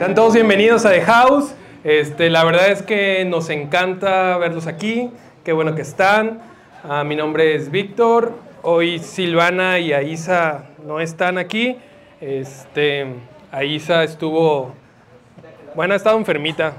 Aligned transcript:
Sean 0.00 0.14
todos 0.14 0.32
bienvenidos 0.32 0.86
a 0.86 0.92
The 0.92 1.02
House. 1.02 1.52
Este, 1.84 2.30
la 2.30 2.42
verdad 2.42 2.70
es 2.70 2.80
que 2.80 3.22
nos 3.26 3.50
encanta 3.50 4.38
verlos 4.38 4.66
aquí. 4.66 5.10
Qué 5.44 5.52
bueno 5.52 5.74
que 5.74 5.82
están. 5.82 6.40
Ah, 6.82 7.04
mi 7.04 7.16
nombre 7.16 7.54
es 7.54 7.70
Víctor. 7.70 8.32
Hoy 8.62 8.98
Silvana 8.98 9.78
y 9.78 9.92
Aisa 9.92 10.70
no 10.86 11.00
están 11.00 11.36
aquí. 11.36 11.76
Este, 12.18 13.08
Aisa 13.52 14.02
estuvo, 14.02 14.72
bueno, 15.74 15.92
ha 15.92 15.98
estado 15.98 16.16
enfermita 16.16 16.72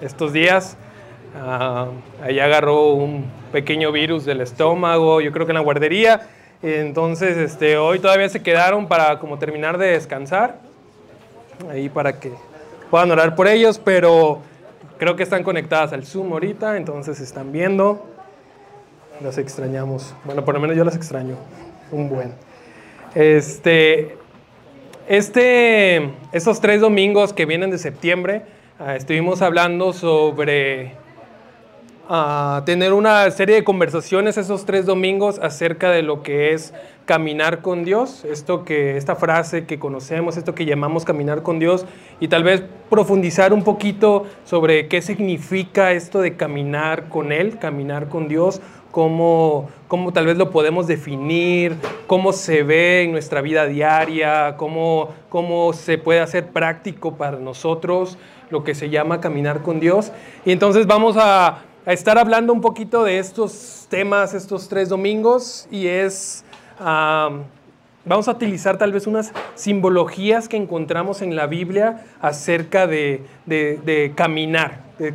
estos 0.00 0.32
días. 0.32 0.78
Ah, 1.38 1.88
ahí 2.22 2.40
agarró 2.40 2.92
un 2.92 3.30
pequeño 3.52 3.92
virus 3.92 4.24
del 4.24 4.40
estómago, 4.40 5.20
yo 5.20 5.32
creo 5.32 5.44
que 5.44 5.52
en 5.52 5.56
la 5.56 5.60
guardería. 5.60 6.22
Entonces, 6.62 7.36
este, 7.36 7.76
hoy 7.76 7.98
todavía 7.98 8.30
se 8.30 8.42
quedaron 8.42 8.88
para 8.88 9.18
como 9.18 9.38
terminar 9.38 9.76
de 9.76 9.88
descansar, 9.88 10.60
ahí 11.70 11.90
para 11.90 12.18
que 12.18 12.32
puedan 12.90 13.10
orar 13.10 13.34
por 13.34 13.48
ellos, 13.48 13.80
pero 13.82 14.40
creo 14.98 15.16
que 15.16 15.22
están 15.22 15.42
conectadas 15.42 15.92
al 15.92 16.04
Zoom 16.04 16.32
ahorita, 16.32 16.76
entonces 16.76 17.20
están 17.20 17.52
viendo. 17.52 18.06
Las 19.22 19.38
extrañamos. 19.38 20.14
Bueno, 20.24 20.44
por 20.44 20.54
lo 20.54 20.60
menos 20.60 20.76
yo 20.76 20.84
las 20.84 20.96
extraño. 20.96 21.36
Un 21.90 22.08
buen. 22.08 22.32
Este, 23.14 24.16
este, 25.08 26.10
estos 26.32 26.60
tres 26.60 26.80
domingos 26.80 27.32
que 27.32 27.46
vienen 27.46 27.70
de 27.70 27.78
septiembre, 27.78 28.42
ah, 28.78 28.94
estuvimos 28.94 29.42
hablando 29.42 29.92
sobre 29.92 30.92
a 32.08 32.62
tener 32.64 32.94
una 32.94 33.30
serie 33.30 33.56
de 33.56 33.64
conversaciones 33.64 34.38
esos 34.38 34.64
tres 34.64 34.86
domingos 34.86 35.38
acerca 35.38 35.90
de 35.90 36.02
lo 36.02 36.22
que 36.22 36.54
es 36.54 36.72
caminar 37.04 37.60
con 37.60 37.84
Dios, 37.84 38.24
esto 38.24 38.64
que 38.64 38.96
esta 38.96 39.14
frase 39.14 39.66
que 39.66 39.78
conocemos, 39.78 40.36
esto 40.36 40.54
que 40.54 40.64
llamamos 40.64 41.04
caminar 41.04 41.42
con 41.42 41.58
Dios. 41.58 41.86
Y 42.20 42.28
tal 42.28 42.44
vez 42.44 42.62
profundizar 42.90 43.52
un 43.52 43.62
poquito 43.62 44.26
sobre 44.44 44.88
qué 44.88 45.02
significa 45.02 45.92
esto 45.92 46.20
de 46.20 46.36
caminar 46.36 47.08
con 47.08 47.32
él, 47.32 47.58
caminar 47.58 48.08
con 48.08 48.28
Dios, 48.28 48.60
cómo, 48.90 49.68
cómo 49.86 50.12
tal 50.12 50.26
vez 50.26 50.36
lo 50.36 50.50
podemos 50.50 50.86
definir, 50.86 51.76
cómo 52.06 52.32
se 52.32 52.62
ve 52.62 53.02
en 53.02 53.12
nuestra 53.12 53.42
vida 53.42 53.66
diaria, 53.66 54.56
cómo, 54.56 55.10
cómo 55.28 55.72
se 55.72 55.98
puede 55.98 56.20
hacer 56.20 56.48
práctico 56.48 57.16
para 57.16 57.38
nosotros 57.38 58.18
lo 58.50 58.64
que 58.64 58.74
se 58.74 58.88
llama 58.88 59.20
caminar 59.20 59.62
con 59.62 59.78
Dios. 59.78 60.12
Y 60.44 60.52
entonces 60.52 60.86
vamos 60.86 61.16
a 61.18 61.64
a 61.88 61.94
estar 61.94 62.18
hablando 62.18 62.52
un 62.52 62.60
poquito 62.60 63.02
de 63.02 63.18
estos 63.18 63.86
temas 63.88 64.34
estos 64.34 64.68
tres 64.68 64.90
domingos 64.90 65.66
y 65.70 65.86
es, 65.86 66.44
vamos 66.78 68.28
a 68.28 68.32
utilizar 68.32 68.76
tal 68.76 68.92
vez 68.92 69.06
unas 69.06 69.32
simbologías 69.54 70.50
que 70.50 70.58
encontramos 70.58 71.22
en 71.22 71.34
la 71.34 71.46
Biblia 71.46 72.04
acerca 72.20 72.86
de, 72.86 73.22
de, 73.46 74.12
caminar, 74.14 74.82
de 74.98 75.14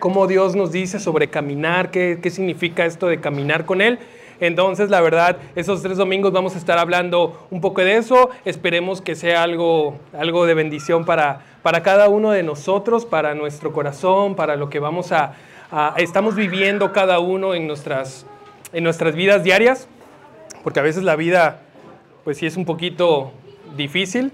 cómo 0.00 0.26
Dios 0.26 0.56
nos 0.56 0.72
dice 0.72 0.98
sobre 0.98 1.28
caminar, 1.28 1.90
qué, 1.90 2.20
qué 2.22 2.30
significa 2.30 2.86
esto 2.86 3.08
de 3.08 3.20
caminar 3.20 3.66
con 3.66 3.82
Él. 3.82 3.98
Entonces, 4.40 4.88
la 4.88 5.02
verdad, 5.02 5.36
esos 5.56 5.82
tres 5.82 5.98
domingos 5.98 6.32
vamos 6.32 6.54
a 6.54 6.58
estar 6.58 6.78
hablando 6.78 7.46
un 7.50 7.60
poco 7.60 7.82
de 7.82 7.98
eso. 7.98 8.30
Esperemos 8.46 9.02
que 9.02 9.14
sea 9.14 9.42
algo, 9.42 9.98
algo 10.18 10.46
de 10.46 10.54
bendición 10.54 11.04
para, 11.04 11.42
para 11.62 11.82
cada 11.82 12.08
uno 12.08 12.30
de 12.30 12.42
nosotros, 12.42 13.04
para 13.04 13.34
nuestro 13.34 13.74
corazón, 13.74 14.34
para 14.34 14.56
lo 14.56 14.68
que 14.70 14.80
vamos 14.80 15.12
a, 15.12 15.34
Ah, 15.74 15.94
estamos 15.96 16.34
viviendo 16.34 16.92
cada 16.92 17.18
uno 17.18 17.54
en 17.54 17.66
nuestras, 17.66 18.26
en 18.74 18.84
nuestras 18.84 19.14
vidas 19.14 19.42
diarias, 19.42 19.88
porque 20.62 20.80
a 20.80 20.82
veces 20.82 21.02
la 21.02 21.16
vida, 21.16 21.62
pues 22.24 22.36
sí 22.36 22.44
es 22.44 22.58
un 22.58 22.66
poquito 22.66 23.32
difícil 23.74 24.32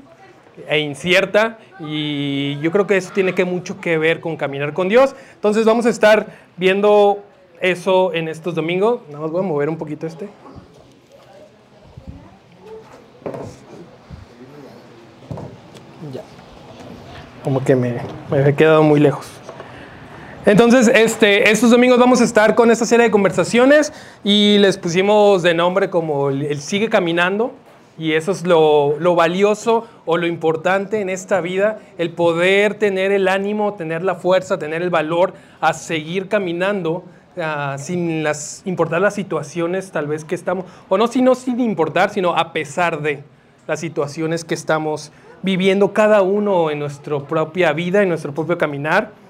e 0.66 0.80
incierta 0.80 1.58
y 1.78 2.58
yo 2.58 2.72
creo 2.72 2.88
que 2.88 2.96
eso 2.96 3.12
tiene 3.14 3.36
que 3.36 3.44
mucho 3.44 3.80
que 3.80 3.98
ver 3.98 4.18
con 4.18 4.36
caminar 4.36 4.72
con 4.72 4.88
Dios. 4.88 5.14
Entonces 5.36 5.64
vamos 5.64 5.86
a 5.86 5.90
estar 5.90 6.26
viendo 6.56 7.22
eso 7.60 8.12
en 8.14 8.26
estos 8.26 8.56
domingos. 8.56 9.02
Nada 9.06 9.20
más 9.20 9.30
voy 9.30 9.44
a 9.44 9.46
mover 9.46 9.68
un 9.68 9.78
poquito 9.78 10.08
este. 10.08 10.28
Ya. 16.12 16.22
Como 17.44 17.62
que 17.62 17.76
me, 17.76 18.00
me 18.28 18.48
he 18.48 18.54
quedado 18.56 18.82
muy 18.82 18.98
lejos. 18.98 19.37
Entonces, 20.48 20.88
este, 20.88 21.50
estos 21.50 21.70
domingos 21.70 21.98
vamos 21.98 22.22
a 22.22 22.24
estar 22.24 22.54
con 22.54 22.70
esta 22.70 22.86
serie 22.86 23.04
de 23.04 23.10
conversaciones 23.10 23.92
y 24.24 24.56
les 24.56 24.78
pusimos 24.78 25.42
de 25.42 25.52
nombre 25.52 25.90
como 25.90 26.30
el, 26.30 26.58
sigue 26.62 26.88
caminando. 26.88 27.52
Y 27.98 28.14
eso 28.14 28.32
es 28.32 28.46
lo, 28.46 28.96
valioso 29.14 29.86
o 30.06 30.16
lo 30.16 30.26
importante 30.26 31.02
en 31.02 31.10
esta 31.10 31.42
vida, 31.42 31.80
el 31.98 32.12
poder 32.12 32.76
tener 32.76 33.12
el 33.12 33.28
ánimo, 33.28 33.74
tener 33.74 34.02
la 34.02 34.14
fuerza, 34.14 34.58
tener 34.58 34.80
el 34.80 34.88
valor 34.88 35.34
a 35.60 35.74
seguir 35.74 36.28
caminando 36.28 37.04
ah, 37.38 37.76
sin 37.78 38.22
las, 38.22 38.62
importar 38.64 39.02
las 39.02 39.16
situaciones 39.16 39.90
tal 39.90 40.06
vez 40.06 40.24
que 40.24 40.34
estamos, 40.34 40.64
o 40.88 40.96
no, 40.96 41.08
sino 41.08 41.34
sin 41.34 41.60
importar, 41.60 42.08
sino 42.08 42.34
a 42.34 42.54
pesar 42.54 43.02
de 43.02 43.22
las 43.66 43.80
situaciones 43.80 44.46
que 44.46 44.54
estamos 44.54 45.12
viviendo 45.42 45.92
cada 45.92 46.22
uno 46.22 46.70
en 46.70 46.78
nuestra 46.78 47.18
propia 47.18 47.74
vida, 47.74 48.02
en 48.02 48.08
nuestro 48.08 48.32
propio 48.32 48.56
caminar. 48.56 49.27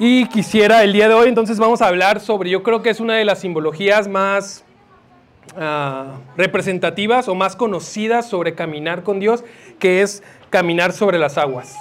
Y 0.00 0.26
quisiera 0.26 0.84
el 0.84 0.92
día 0.92 1.08
de 1.08 1.14
hoy 1.14 1.28
entonces 1.28 1.58
vamos 1.58 1.82
a 1.82 1.88
hablar 1.88 2.20
sobre, 2.20 2.50
yo 2.50 2.62
creo 2.62 2.82
que 2.82 2.90
es 2.90 3.00
una 3.00 3.16
de 3.16 3.24
las 3.24 3.40
simbologías 3.40 4.06
más 4.06 4.64
ah, 5.56 6.18
representativas 6.36 7.26
o 7.26 7.34
más 7.34 7.56
conocidas 7.56 8.28
sobre 8.28 8.54
caminar 8.54 9.02
con 9.02 9.18
Dios, 9.18 9.42
que 9.80 10.02
es 10.02 10.22
caminar 10.50 10.92
sobre 10.92 11.18
las 11.18 11.36
aguas. 11.36 11.74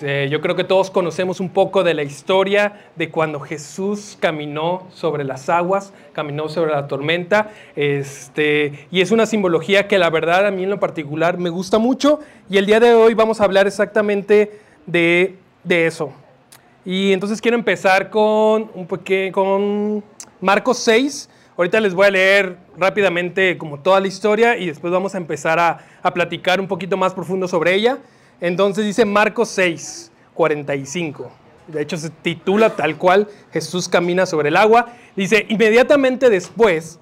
yo 0.00 0.40
creo 0.40 0.56
que 0.56 0.64
todos 0.64 0.90
conocemos 0.90 1.38
un 1.38 1.48
poco 1.48 1.84
de 1.84 1.94
la 1.94 2.02
historia 2.02 2.90
de 2.96 3.12
cuando 3.12 3.38
Jesús 3.38 4.18
caminó 4.18 4.88
sobre 4.92 5.22
las 5.22 5.48
aguas, 5.48 5.92
caminó 6.12 6.48
sobre 6.48 6.72
la 6.72 6.88
tormenta, 6.88 7.52
este, 7.76 8.88
y 8.90 9.00
es 9.00 9.12
una 9.12 9.26
simbología 9.26 9.86
que 9.86 9.98
la 9.98 10.10
verdad 10.10 10.48
a 10.48 10.50
mí 10.50 10.64
en 10.64 10.70
lo 10.70 10.80
particular 10.80 11.38
me 11.38 11.50
gusta 11.50 11.78
mucho, 11.78 12.18
y 12.50 12.58
el 12.58 12.66
día 12.66 12.80
de 12.80 12.94
hoy 12.94 13.14
vamos 13.14 13.40
a 13.40 13.44
hablar 13.44 13.68
exactamente 13.68 14.58
de, 14.86 15.36
de 15.62 15.86
eso, 15.86 16.12
y 16.84 17.12
entonces 17.12 17.40
quiero 17.40 17.56
empezar 17.56 18.10
con, 18.10 18.70
un 18.74 19.32
con 19.32 20.04
Marcos 20.40 20.78
6. 20.78 21.30
Ahorita 21.56 21.80
les 21.80 21.94
voy 21.94 22.06
a 22.06 22.10
leer 22.10 22.58
rápidamente 22.76 23.56
como 23.56 23.78
toda 23.78 24.00
la 24.00 24.08
historia 24.08 24.56
y 24.56 24.66
después 24.66 24.92
vamos 24.92 25.14
a 25.14 25.18
empezar 25.18 25.58
a, 25.58 25.78
a 26.02 26.12
platicar 26.12 26.60
un 26.60 26.68
poquito 26.68 26.96
más 26.96 27.14
profundo 27.14 27.48
sobre 27.48 27.74
ella. 27.74 27.98
Entonces 28.40 28.84
dice 28.84 29.04
Marcos 29.04 29.48
6, 29.50 30.12
45. 30.34 31.30
De 31.68 31.80
hecho 31.80 31.96
se 31.96 32.10
titula 32.10 32.70
tal 32.76 32.98
cual 32.98 33.28
Jesús 33.52 33.88
camina 33.88 34.26
sobre 34.26 34.50
el 34.50 34.56
agua. 34.56 34.88
Dice, 35.16 35.46
inmediatamente 35.48 36.28
después 36.28 36.98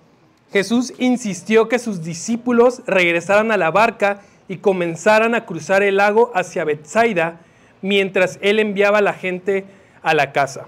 Jesús 0.52 0.92
insistió 0.98 1.68
que 1.68 1.78
sus 1.78 2.04
discípulos 2.04 2.82
regresaran 2.86 3.50
a 3.50 3.56
la 3.56 3.70
barca 3.70 4.20
y 4.48 4.58
comenzaran 4.58 5.34
a 5.34 5.46
cruzar 5.46 5.82
el 5.82 5.96
lago 5.96 6.30
hacia 6.34 6.64
Bethsaida 6.64 7.40
mientras 7.82 8.38
él 8.40 8.58
enviaba 8.58 8.98
a 8.98 9.02
la 9.02 9.12
gente 9.12 9.64
a 10.02 10.14
la 10.14 10.32
casa. 10.32 10.66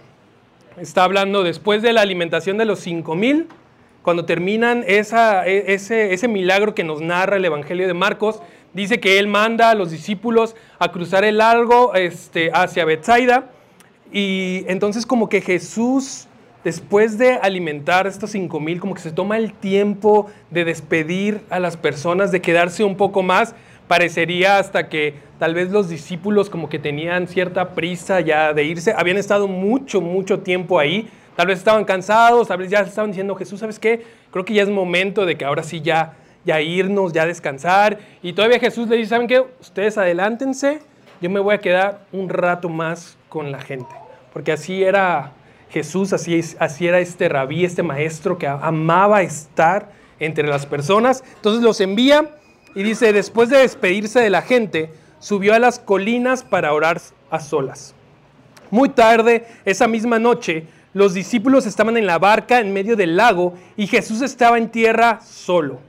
Está 0.76 1.04
hablando 1.04 1.44
después 1.44 1.82
de 1.82 1.92
la 1.92 2.00
alimentación 2.00 2.58
de 2.58 2.64
los 2.64 2.80
cinco 2.80 3.14
mil, 3.14 3.47
cuando 4.02 4.25
terminan 4.25 4.84
e, 4.86 4.98
ese, 4.98 6.12
ese 6.12 6.28
milagro 6.28 6.75
que 6.75 6.84
nos 6.84 7.00
narra 7.00 7.36
el 7.36 7.44
Evangelio 7.44 7.86
de 7.86 7.94
Marcos, 7.94 8.42
dice 8.75 9.00
que 9.00 9.19
él 9.19 9.28
manda 9.28 9.70
a 9.70 9.75
los 9.75 9.91
discípulos 9.91 10.56
a 10.78 10.91
cruzar 10.92 11.25
el 11.25 11.38
lago 11.38 11.94
este, 11.94 12.50
hacia 12.52 12.84
Bethsaida. 12.84 13.50
Y 14.12 14.64
entonces 14.69 15.06
como 15.06 15.28
que 15.28 15.41
Jesús, 15.41 16.26
después 16.64 17.19
de 17.19 17.34
alimentar 17.34 18.06
a 18.06 18.08
estos 18.08 18.31
cinco 18.31 18.60
mil, 18.60 18.81
como 18.81 18.94
que 18.94 19.00
se 19.00 19.12
toma 19.12 19.38
el 19.38 19.52
tiempo 19.54 20.31
de 20.50 20.64
despedir 20.64 21.41
a 21.48 21.58
las 21.58 21.76
personas, 21.76 22.31
de 22.31 22.41
quedarse 22.41 22.84
un 22.84 22.96
poco 22.96 23.22
más, 23.22 23.55
parecería 23.88 24.58
hasta 24.58 24.88
que 24.88 25.14
tal 25.38 25.54
vez 25.54 25.70
los 25.70 25.88
discípulos 25.88 26.48
como 26.48 26.69
que 26.69 26.78
tenían 26.78 27.28
cierta 27.28 27.70
prisa 27.70 28.20
ya 28.20 28.52
de 28.52 28.64
irse, 28.64 28.94
habían 28.96 29.19
estado 29.19 29.48
mucho, 29.48 30.00
mucho 30.00 30.40
tiempo 30.40 30.78
ahí, 30.78 31.08
tal 31.36 31.48
vez 31.48 31.58
estaban 31.58 31.84
cansados, 31.84 32.48
tal 32.48 32.58
vez 32.58 32.70
ya 32.70 32.81
estaban 32.81 33.10
diciendo, 33.10 33.34
Jesús, 33.34 33.60
¿sabes 33.60 33.78
qué? 33.78 34.04
Creo 34.31 34.44
que 34.44 34.54
ya 34.54 34.62
es 34.62 34.69
momento 34.69 35.26
de 35.26 35.36
que 35.36 35.44
ahora 35.44 35.62
sí 35.62 35.81
ya, 35.81 36.14
ya 36.44 36.60
irnos, 36.60 37.12
ya 37.12 37.26
descansar. 37.26 37.98
Y 38.22 38.32
todavía 38.32 38.58
Jesús 38.58 38.88
le 38.88 38.96
dice, 38.96 39.10
¿saben 39.10 39.26
qué? 39.26 39.44
Ustedes 39.60 39.98
adelántense, 39.98 40.81
yo 41.20 41.31
me 41.31 41.40
voy 41.40 41.54
a 41.54 41.58
quedar 41.58 42.00
un 42.12 42.28
rato 42.28 42.69
más 42.69 43.16
con 43.28 43.52
la 43.52 43.60
gente. 43.60 43.94
Porque 44.32 44.52
así 44.52 44.82
era 44.82 45.32
Jesús, 45.70 46.12
así, 46.12 46.40
así 46.58 46.86
era 46.86 47.00
este 47.00 47.28
rabí, 47.28 47.64
este 47.64 47.82
maestro 47.82 48.38
que 48.38 48.46
amaba 48.46 49.22
estar 49.22 49.90
entre 50.19 50.46
las 50.46 50.66
personas. 50.66 51.25
Entonces 51.36 51.62
los 51.62 51.81
envía 51.81 52.31
y 52.75 52.82
dice, 52.82 53.12
después 53.12 53.49
de 53.49 53.59
despedirse 53.59 54.21
de 54.21 54.31
la 54.31 54.43
gente, 54.43 54.91
subió 55.19 55.55
a 55.55 55.59
las 55.59 55.79
colinas 55.79 56.43
para 56.43 56.73
orar 56.73 57.00
a 57.31 57.41
solas. 57.41 57.94
Muy 58.71 58.88
tarde, 58.88 59.47
esa 59.65 59.87
misma 59.87 60.19
noche, 60.19 60.67
los 60.93 61.15
discípulos 61.15 61.67
estaban 61.67 61.97
en 61.97 62.06
la 62.06 62.19
barca 62.19 62.61
en 62.61 62.73
medio 62.73 62.97
del 62.97 63.17
lago 63.17 63.55
y 63.76 63.87
Jesús 63.87 64.23
estaba 64.23 64.59
en 64.59 64.71
tierra 64.71 65.21
solo. 65.23 65.81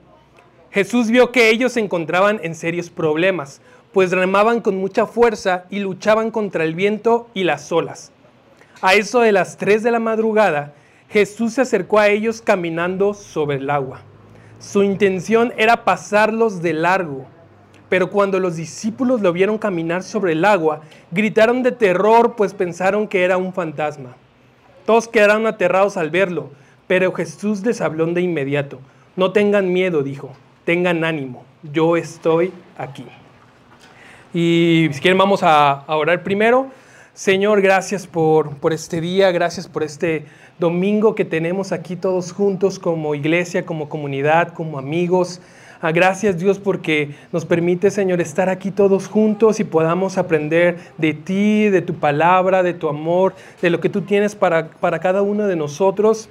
Jesús 0.71 1.09
vio 1.09 1.31
que 1.31 1.49
ellos 1.49 1.73
se 1.73 1.79
encontraban 1.79 2.39
en 2.43 2.53
serios 2.53 2.89
problemas, 2.89 3.61
pues 3.93 4.11
remaban 4.11 4.61
con 4.61 4.77
mucha 4.77 5.05
fuerza 5.05 5.65
y 5.69 5.79
luchaban 5.79 6.31
contra 6.31 6.63
el 6.63 6.75
viento 6.75 7.29
y 7.33 7.43
las 7.43 7.71
olas. 7.71 8.11
A 8.81 8.93
eso 8.95 9.21
de 9.21 9.31
las 9.31 9.57
3 9.57 9.83
de 9.83 9.91
la 9.91 9.99
madrugada, 9.99 10.73
Jesús 11.09 11.53
se 11.53 11.61
acercó 11.61 11.99
a 11.99 12.09
ellos 12.09 12.41
caminando 12.41 13.13
sobre 13.13 13.57
el 13.57 13.69
agua. 13.69 14.01
Su 14.59 14.83
intención 14.83 15.53
era 15.57 15.83
pasarlos 15.83 16.61
de 16.61 16.73
largo, 16.73 17.25
pero 17.89 18.09
cuando 18.09 18.39
los 18.39 18.55
discípulos 18.55 19.21
lo 19.21 19.31
vieron 19.33 19.57
caminar 19.57 20.03
sobre 20.03 20.31
el 20.33 20.45
agua, 20.45 20.81
gritaron 21.11 21.63
de 21.63 21.71
terror, 21.71 22.35
pues 22.35 22.53
pensaron 22.53 23.07
que 23.07 23.23
era 23.23 23.37
un 23.37 23.53
fantasma. 23.53 24.15
Todos 24.85 25.07
quedaron 25.07 25.45
aterrados 25.47 25.97
al 25.97 26.09
verlo, 26.09 26.51
pero 26.87 27.11
Jesús 27.11 27.65
les 27.65 27.81
habló 27.81 28.05
de 28.07 28.21
inmediato. 28.21 28.79
No 29.15 29.31
tengan 29.31 29.71
miedo, 29.71 30.03
dijo, 30.03 30.31
tengan 30.63 31.03
ánimo, 31.03 31.43
yo 31.63 31.97
estoy 31.97 32.51
aquí. 32.77 33.05
Y 34.33 34.89
si 34.91 34.99
quieren 34.99 35.17
vamos 35.17 35.41
a, 35.43 35.83
orar 35.87 36.21
primero. 36.23 36.67
Señor, 37.13 37.61
gracias 37.61 38.05
por, 38.05 38.57
por 38.57 38.73
este 38.73 38.99
día, 38.99 39.31
gracias 39.31 39.69
por 39.69 39.83
este 39.83 40.25
domingo 40.59 41.15
que 41.15 41.25
tenemos 41.25 41.71
aquí 41.71 41.95
todos 41.95 42.31
juntos 42.31 42.79
como 42.79 43.15
iglesia, 43.15 43.65
como 43.65 43.89
comunidad, 43.89 44.53
como 44.53 44.77
amigos. 44.77 45.41
Ah, 45.81 45.91
gracias 45.91 46.39
Dios 46.39 46.57
porque 46.57 47.15
nos 47.31 47.45
permite, 47.45 47.91
Señor, 47.91 48.21
estar 48.21 48.49
aquí 48.49 48.71
todos 48.71 49.07
juntos 49.07 49.59
y 49.59 49.65
podamos 49.65 50.17
aprender 50.17 50.77
de 50.97 51.13
ti, 51.13 51.69
de 51.69 51.81
tu 51.81 51.95
palabra, 51.95 52.63
de 52.63 52.73
tu 52.73 52.87
amor, 52.87 53.35
de 53.61 53.69
lo 53.69 53.79
que 53.81 53.89
tú 53.89 54.01
tienes 54.01 54.35
para, 54.35 54.69
para 54.69 54.99
cada 54.99 55.21
uno 55.21 55.47
de 55.47 55.55
nosotros. 55.55 56.29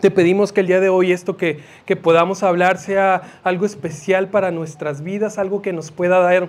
Te 0.00 0.10
pedimos 0.10 0.52
que 0.52 0.60
el 0.62 0.66
día 0.66 0.80
de 0.80 0.88
hoy 0.88 1.12
esto 1.12 1.36
que, 1.36 1.60
que 1.84 1.94
podamos 1.94 2.42
hablar 2.42 2.78
sea 2.78 3.22
algo 3.44 3.66
especial 3.66 4.28
para 4.28 4.50
nuestras 4.50 5.02
vidas, 5.02 5.38
algo 5.38 5.62
que 5.62 5.72
nos 5.72 5.92
pueda 5.92 6.18
dar 6.18 6.48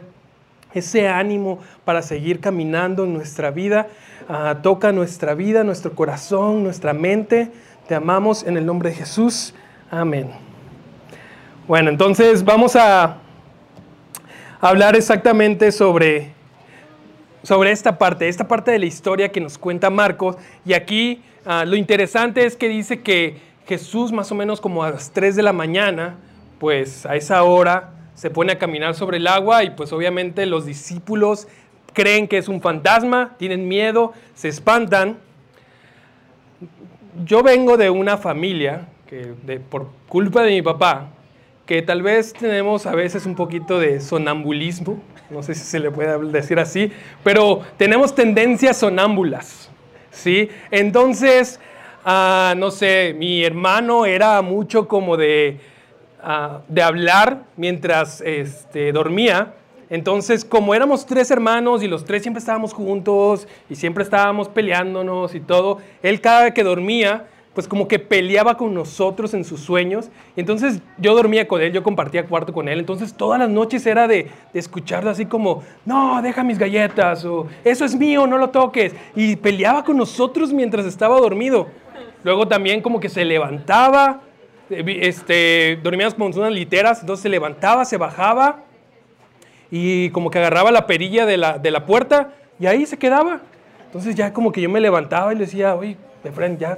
ese 0.74 1.08
ánimo 1.08 1.60
para 1.86 2.02
seguir 2.02 2.40
caminando 2.40 3.04
en 3.04 3.14
nuestra 3.14 3.52
vida. 3.52 3.88
Ah, 4.30 4.60
toca 4.62 4.94
nuestra 4.94 5.34
vida, 5.34 5.66
nuestro 5.66 5.94
corazón, 5.94 6.64
nuestra 6.64 6.94
mente. 6.94 7.52
Te 7.88 7.96
amamos 7.96 8.44
en 8.44 8.56
el 8.56 8.66
nombre 8.66 8.92
de 8.92 8.96
Jesús. 8.96 9.54
Amén. 9.92 10.32
Bueno, 11.68 11.90
entonces 11.90 12.46
vamos 12.46 12.78
a 12.78 13.18
hablar 14.62 14.96
exactamente 14.96 15.74
sobre, 15.74 16.32
sobre 17.44 17.72
esta 17.72 17.98
parte, 17.98 18.30
esta 18.30 18.48
parte 18.48 18.72
de 18.72 18.80
la 18.80 18.86
historia 18.86 19.30
que 19.30 19.42
nos 19.42 19.58
cuenta 19.58 19.90
Marcos. 19.90 20.38
Y 20.66 20.72
aquí 20.74 21.22
ah, 21.46 21.66
lo 21.66 21.76
interesante 21.76 22.46
es 22.46 22.56
que 22.56 22.70
dice 22.70 23.02
que 23.02 23.38
Jesús 23.68 24.14
más 24.14 24.32
o 24.32 24.36
menos 24.36 24.62
como 24.62 24.86
a 24.86 24.92
las 24.92 25.12
3 25.12 25.36
de 25.36 25.44
la 25.44 25.52
mañana, 25.54 26.16
pues 26.60 27.06
a 27.06 27.18
esa 27.18 27.44
hora 27.44 27.92
se 28.16 28.30
pone 28.30 28.54
a 28.54 28.60
caminar 28.60 28.96
sobre 28.96 29.18
el 29.18 29.28
agua 29.28 29.64
y 29.66 29.72
pues 29.72 29.92
obviamente 29.92 30.46
los 30.46 30.66
discípulos 30.66 31.48
creen 31.94 32.28
que 32.28 32.38
es 32.38 32.48
un 32.48 32.62
fantasma, 32.62 33.36
tienen 33.38 33.68
miedo, 33.68 34.14
se 34.36 34.50
espantan. 34.50 35.18
Yo 37.26 37.44
vengo 37.44 37.78
de 37.78 37.90
una 37.90 38.18
familia 38.18 38.88
que 39.08 39.36
por 39.70 39.90
culpa 40.08 40.42
de 40.44 40.52
mi 40.52 40.62
papá, 40.62 41.10
que 41.66 41.82
tal 41.82 42.02
vez 42.02 42.34
tenemos 42.34 42.86
a 42.86 42.96
veces 42.96 43.26
un 43.26 43.36
poquito 43.36 43.80
de 43.80 44.00
sonambulismo, 44.00 45.02
no 45.30 45.44
sé 45.44 45.54
si 45.56 45.64
se 45.64 45.80
le 45.80 45.92
puede 45.92 46.18
decir 46.32 46.60
así, 46.60 46.92
pero 47.24 47.62
tenemos 47.78 48.16
tendencias 48.16 48.78
sonámbulas, 48.78 49.70
¿sí? 50.12 50.50
Entonces, 50.72 51.60
ah, 52.04 52.56
no 52.58 52.72
sé, 52.72 53.16
mi 53.18 53.44
hermano 53.44 54.06
era 54.06 54.42
mucho 54.42 54.88
como 54.88 55.16
de 55.16 55.60
Ah, 56.26 56.62
de 56.70 56.82
hablar 56.82 57.44
mientras 57.58 58.22
este, 58.22 58.94
dormía. 58.94 59.56
Entonces, 59.94 60.44
como 60.44 60.74
éramos 60.74 61.06
tres 61.06 61.30
hermanos 61.30 61.84
y 61.84 61.88
los 61.88 62.04
tres 62.04 62.24
siempre 62.24 62.40
estábamos 62.40 62.74
juntos 62.74 63.48
y 63.70 63.76
siempre 63.76 64.04
estábamos 64.04 64.50
peleándonos 64.50 65.36
y 65.36 65.40
todo, 65.40 65.78
él 66.02 66.20
cada 66.20 66.46
vez 66.46 66.54
que 66.56 66.64
dormía, 66.64 67.28
pues 67.54 67.68
como 67.68 67.88
que 67.88 68.00
peleaba 68.00 68.58
con 68.58 68.74
nosotros 68.74 69.36
en 69.36 69.46
sus 69.46 69.60
sueños. 69.60 70.10
Entonces 70.36 70.82
yo 70.98 71.14
dormía 71.14 71.48
con 71.48 71.62
él, 71.62 71.72
yo 71.72 71.84
compartía 71.84 72.26
cuarto 72.26 72.54
con 72.54 72.70
él. 72.70 72.80
Entonces 72.80 73.14
todas 73.14 73.40
las 73.40 73.52
noches 73.52 73.86
era 73.86 74.08
de, 74.08 74.30
de, 74.52 74.60
escucharlo 74.60 75.12
así 75.12 75.28
como, 75.28 75.62
no, 75.86 76.24
deja 76.24 76.44
mis 76.44 76.58
galletas 76.58 77.24
o 77.24 77.46
eso 77.64 77.86
es 77.86 77.96
mío, 77.96 78.26
no 78.26 78.40
lo 78.40 78.50
toques. 78.50 78.96
Y 79.16 79.36
peleaba 79.36 79.84
con 79.84 79.98
nosotros 79.98 80.52
mientras 80.54 80.88
estaba 80.88 81.20
dormido. 81.20 81.68
Luego 82.24 82.48
también 82.48 82.82
como 82.82 83.00
que 83.00 83.10
se 83.10 83.24
levantaba 83.24 84.22
este, 84.70 85.80
dormíamos 85.84 86.16
con 86.16 86.36
unas 86.36 86.52
literas, 86.52 87.02
entonces 87.02 87.22
se 87.22 87.30
levantaba, 87.30 87.86
se 87.86 87.98
bajaba 87.98 88.64
y 89.76 90.12
como 90.12 90.30
que 90.30 90.38
agarraba 90.38 90.70
la 90.70 90.86
perilla 90.86 91.26
de 91.26 91.36
la, 91.36 91.58
de 91.58 91.72
la 91.72 91.88
puerta 91.88 92.30
y 92.60 92.68
ahí 92.68 92.86
se 92.86 93.00
quedaba. 93.00 93.42
Entonces 93.88 94.14
ya 94.14 94.32
como 94.32 94.52
que 94.52 94.62
yo 94.62 94.70
me 94.70 94.80
levantaba 94.80 95.34
y 95.34 95.36
le 95.36 95.46
decía, 95.46 95.74
oye, 95.74 95.98
Efraín, 96.24 96.60
ya 96.60 96.78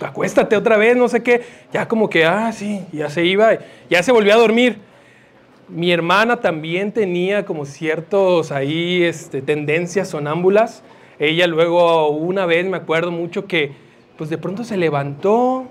acuéstate 0.00 0.56
otra 0.56 0.76
vez, 0.78 0.96
no 0.96 1.08
sé 1.08 1.22
qué. 1.22 1.42
Ya 1.72 1.86
como 1.86 2.10
que, 2.10 2.24
ah, 2.24 2.50
sí, 2.50 2.84
ya 2.92 3.08
se 3.08 3.24
iba, 3.24 3.50
ya 3.88 4.02
se 4.02 4.10
volvió 4.10 4.34
a 4.34 4.36
dormir. 4.36 4.80
Mi 5.68 5.92
hermana 5.92 6.38
también 6.38 6.90
tenía 6.90 7.44
como 7.44 7.64
ciertos 7.64 8.50
ahí 8.50 9.04
este, 9.04 9.40
tendencias 9.40 10.08
sonámbulas. 10.08 10.82
Ella 11.20 11.46
luego 11.46 12.08
una 12.08 12.46
vez 12.46 12.66
me 12.66 12.78
acuerdo 12.78 13.12
mucho 13.12 13.46
que 13.46 13.70
pues 14.18 14.28
de 14.28 14.38
pronto 14.38 14.64
se 14.64 14.76
levantó, 14.76 15.68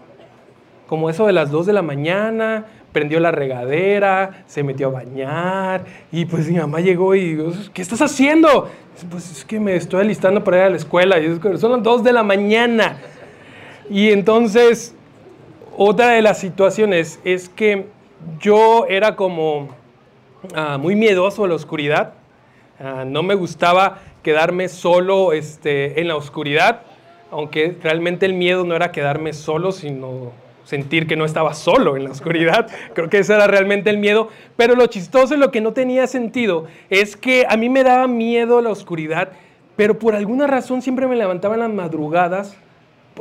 como 0.87 1.09
eso 1.09 1.27
de 1.27 1.33
las 1.33 1.51
2 1.51 1.65
de 1.65 1.73
la 1.73 1.81
mañana, 1.81 2.67
prendió 2.95 3.19
la 3.19 3.29
regadera, 3.29 4.45
se 4.47 4.63
metió 4.63 4.87
a 4.87 4.91
bañar 4.91 5.83
y 6.13 6.23
pues 6.23 6.49
mi 6.49 6.57
mamá 6.57 6.79
llegó 6.79 7.13
y 7.13 7.35
dijo, 7.35 7.51
¿qué 7.73 7.81
estás 7.81 8.01
haciendo? 8.01 8.69
Pues 9.11 9.29
es 9.31 9.43
que 9.43 9.59
me 9.59 9.75
estoy 9.75 9.99
alistando 9.99 10.41
para 10.45 10.57
ir 10.59 10.63
a 10.63 10.69
la 10.69 10.77
escuela 10.77 11.19
y 11.19 11.37
son 11.57 11.71
las 11.73 11.83
2 11.83 12.05
de 12.05 12.13
la 12.13 12.23
mañana. 12.23 12.97
Y 13.89 14.11
entonces, 14.11 14.95
otra 15.75 16.11
de 16.11 16.21
las 16.21 16.39
situaciones 16.39 17.19
es 17.25 17.49
que 17.49 17.87
yo 18.39 18.85
era 18.87 19.17
como 19.17 19.67
ah, 20.53 20.77
muy 20.77 20.95
miedoso 20.95 21.43
a 21.43 21.49
la 21.49 21.55
oscuridad, 21.55 22.13
ah, 22.79 23.03
no 23.05 23.23
me 23.23 23.35
gustaba 23.35 23.99
quedarme 24.23 24.69
solo 24.69 25.33
este, 25.33 25.99
en 25.99 26.07
la 26.07 26.15
oscuridad, 26.15 26.83
aunque 27.29 27.75
realmente 27.83 28.25
el 28.25 28.35
miedo 28.35 28.63
no 28.63 28.73
era 28.73 28.93
quedarme 28.93 29.33
solo, 29.33 29.73
sino 29.73 30.44
sentir 30.65 31.07
que 31.07 31.15
no 31.15 31.23
estaba 31.23 31.53
solo 31.53 31.95
en 31.95 32.03
la 32.03 32.11
oscuridad. 32.11 32.67
Creo 32.93 33.09
que 33.09 33.19
ese 33.19 33.33
era 33.33 33.47
realmente 33.47 33.89
el 33.89 33.97
miedo. 33.97 34.27
Pero 34.57 34.75
lo 34.75 34.87
chistoso 34.87 35.35
y 35.35 35.37
lo 35.37 35.51
que 35.51 35.61
no 35.61 35.71
tenía 35.71 36.07
sentido 36.07 36.65
es 36.89 37.15
que 37.15 37.45
a 37.47 37.55
mí 37.55 37.69
me 37.69 37.83
daba 37.83 38.07
miedo 38.07 38.61
la 38.61 38.71
oscuridad, 38.71 39.29
pero 39.77 39.97
por 39.97 40.15
alguna 40.15 40.47
razón 40.47 40.81
siempre 40.81 41.07
me 41.07 41.15
levantaba 41.15 41.55
en 41.55 41.61
las 41.61 41.71
madrugadas 41.71 42.57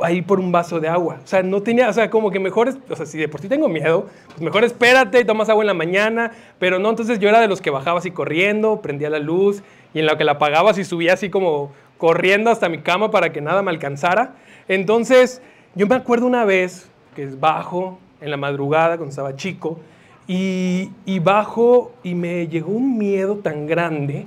ahí 0.01 0.21
por 0.21 0.39
un 0.39 0.51
vaso 0.51 0.79
de 0.79 0.87
agua. 0.87 1.19
O 1.23 1.27
sea, 1.27 1.43
no 1.43 1.61
tenía, 1.61 1.89
o 1.89 1.93
sea, 1.93 2.09
como 2.09 2.31
que 2.31 2.39
mejor, 2.39 2.73
o 2.89 2.95
sea, 2.95 3.05
si 3.05 3.17
de 3.17 3.27
por 3.27 3.41
sí 3.41 3.47
tengo 3.47 3.69
miedo, 3.69 4.07
pues 4.27 4.41
mejor 4.41 4.63
espérate 4.63 5.19
y 5.19 5.25
tomas 5.25 5.49
agua 5.49 5.63
en 5.63 5.67
la 5.67 5.73
mañana, 5.73 6.31
pero 6.59 6.79
no, 6.79 6.89
entonces 6.89 7.19
yo 7.19 7.29
era 7.29 7.39
de 7.39 7.47
los 7.47 7.61
que 7.61 7.69
bajaba 7.69 7.99
así 7.99 8.11
corriendo, 8.11 8.81
prendía 8.81 9.09
la 9.09 9.19
luz 9.19 9.63
y 9.93 9.99
en 9.99 10.05
lo 10.05 10.17
que 10.17 10.23
la 10.23 10.33
apagaba 10.33 10.71
así 10.71 10.83
subía 10.83 11.13
así 11.13 11.29
como 11.29 11.71
corriendo 11.97 12.51
hasta 12.51 12.67
mi 12.67 12.79
cama 12.79 13.09
para 13.09 13.31
que 13.31 13.39
nada 13.39 13.61
me 13.61 13.71
alcanzara. 13.71 14.35
Entonces, 14.67 15.41
yo 15.75 15.87
me 15.87 15.95
acuerdo 15.95 16.25
una 16.25 16.43
vez 16.43 16.89
que 17.15 17.23
es 17.23 17.39
bajo, 17.39 17.97
en 18.21 18.29
la 18.29 18.37
madrugada, 18.37 18.97
cuando 18.97 19.09
estaba 19.09 19.35
chico, 19.35 19.79
y, 20.27 21.19
bajo 21.19 21.93
y 22.03 22.15
me 22.15 22.47
llegó 22.47 22.71
un 22.71 22.97
miedo 22.97 23.37
tan 23.37 23.67
grande 23.67 24.25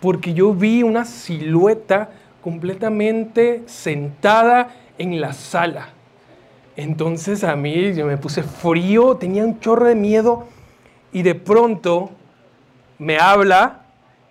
porque 0.00 0.34
yo 0.34 0.52
vi 0.52 0.82
una 0.82 1.04
silueta 1.04 2.10
completamente 2.42 3.62
sentada 3.66 4.74
en 4.98 5.20
la 5.20 5.32
sala. 5.32 5.88
Entonces 6.76 7.42
a 7.44 7.56
mí 7.56 7.94
yo 7.94 8.06
me 8.06 8.18
puse 8.18 8.42
frío, 8.42 9.16
tenía 9.16 9.44
un 9.44 9.58
chorro 9.60 9.86
de 9.86 9.94
miedo 9.94 10.46
y 11.12 11.22
de 11.22 11.34
pronto 11.34 12.10
me 12.98 13.18
habla 13.18 13.84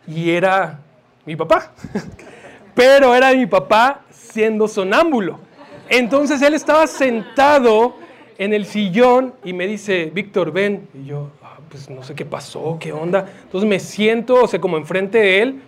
y 0.07 0.29
era 0.29 0.79
mi 1.25 1.35
papá. 1.35 1.71
Pero 2.75 3.15
era 3.15 3.33
mi 3.33 3.45
papá 3.45 4.01
siendo 4.11 4.67
sonámbulo. 4.67 5.39
Entonces 5.89 6.41
él 6.41 6.53
estaba 6.53 6.87
sentado 6.87 7.95
en 8.37 8.53
el 8.53 8.65
sillón 8.65 9.33
y 9.43 9.53
me 9.53 9.67
dice, 9.67 10.11
Víctor, 10.13 10.51
ven. 10.51 10.87
Y 10.93 11.05
yo, 11.05 11.29
ah, 11.43 11.57
pues 11.69 11.89
no 11.89 12.03
sé 12.03 12.15
qué 12.15 12.25
pasó, 12.25 12.77
qué 12.79 12.91
onda. 12.91 13.25
Entonces 13.43 13.69
me 13.69 13.79
siento, 13.79 14.43
o 14.43 14.47
sea, 14.47 14.59
como 14.59 14.77
enfrente 14.77 15.17
de 15.19 15.41
él 15.41 15.61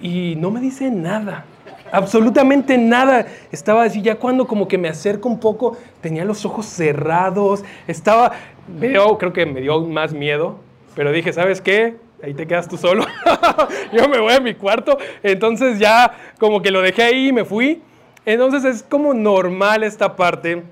y 0.00 0.34
no 0.36 0.50
me 0.50 0.60
dice 0.60 0.90
nada. 0.90 1.44
Absolutamente 1.92 2.78
nada. 2.78 3.26
Estaba 3.50 3.82
así, 3.84 4.02
ya 4.02 4.16
cuando 4.16 4.46
como 4.46 4.68
que 4.68 4.78
me 4.78 4.88
acerco 4.88 5.28
un 5.28 5.40
poco, 5.40 5.76
tenía 6.00 6.24
los 6.24 6.44
ojos 6.44 6.66
cerrados, 6.66 7.64
estaba, 7.86 8.32
veo, 8.68 9.18
creo 9.18 9.32
que 9.32 9.46
me 9.46 9.60
dio 9.60 9.80
más 9.80 10.12
miedo, 10.12 10.58
pero 10.94 11.10
dije, 11.10 11.32
¿sabes 11.32 11.60
qué? 11.60 11.96
Ahí 12.22 12.34
te 12.34 12.46
quedas 12.46 12.68
tú 12.68 12.76
solo. 12.76 13.04
Yo 13.92 14.08
me 14.08 14.20
voy 14.20 14.34
a 14.34 14.40
mi 14.40 14.54
cuarto. 14.54 14.98
Entonces 15.22 15.78
ya 15.78 16.12
como 16.38 16.60
que 16.60 16.70
lo 16.70 16.82
dejé 16.82 17.02
ahí 17.02 17.28
y 17.28 17.32
me 17.32 17.44
fui. 17.44 17.82
Entonces 18.24 18.64
es 18.64 18.82
como 18.82 19.14
normal 19.14 19.82
esta 19.82 20.16
parte, 20.16 20.62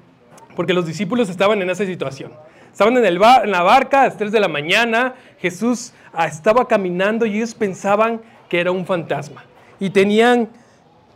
porque 0.55 0.75
los 0.75 0.87
discípulos 0.87 1.29
estaban 1.29 1.63
en 1.63 1.71
esa 1.71 1.87
situación. 1.87 2.33
estaban 2.71 2.97
en, 2.97 3.19
la 3.51 3.63
barca 3.63 4.03
a 4.03 4.05
las 4.07 4.17
3 4.17 4.33
de 4.33 4.41
la 4.41 4.49
mañana, 4.49 5.15
Jesús 5.39 5.93
ah, 6.13 6.27
estaba 6.27 6.69
caminando 6.69 7.27
y 7.27 7.37
ellos 7.37 7.55
pensaban 7.55 8.21
que 8.49 8.61
era 8.61 8.71
un 8.71 8.85
fantasma. 8.85 9.45
Y 9.81 9.91
tenían, 9.91 10.49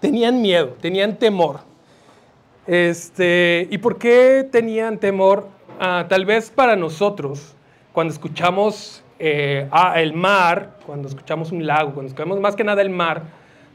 tenían 0.01 0.41
miedo, 0.41 0.77
tenían 0.81 1.19
temor. 1.19 1.61
Este, 2.67 3.67
¿Y 3.71 3.79
por 3.79 3.99
qué 3.99 4.49
tenían 4.51 4.99
temor? 4.99 5.49
Ah, 5.81 6.07
tal 6.09 6.25
vez 6.25 6.51
para 6.51 6.77
nosotros, 6.77 7.55
cuando 7.93 8.13
escuchamos 8.13 9.03
eh, 9.19 9.69
ah, 9.71 10.01
el 10.01 10.13
mar, 10.13 10.79
cuando 10.87 11.09
escuchamos 11.09 11.53
un 11.53 11.67
lago, 11.67 11.93
cuando 11.93 12.09
escuchamos 12.09 12.41
más 12.41 12.57
que 12.57 12.65
nada 12.65 12.83
el 12.83 12.91
mar, 12.91 13.23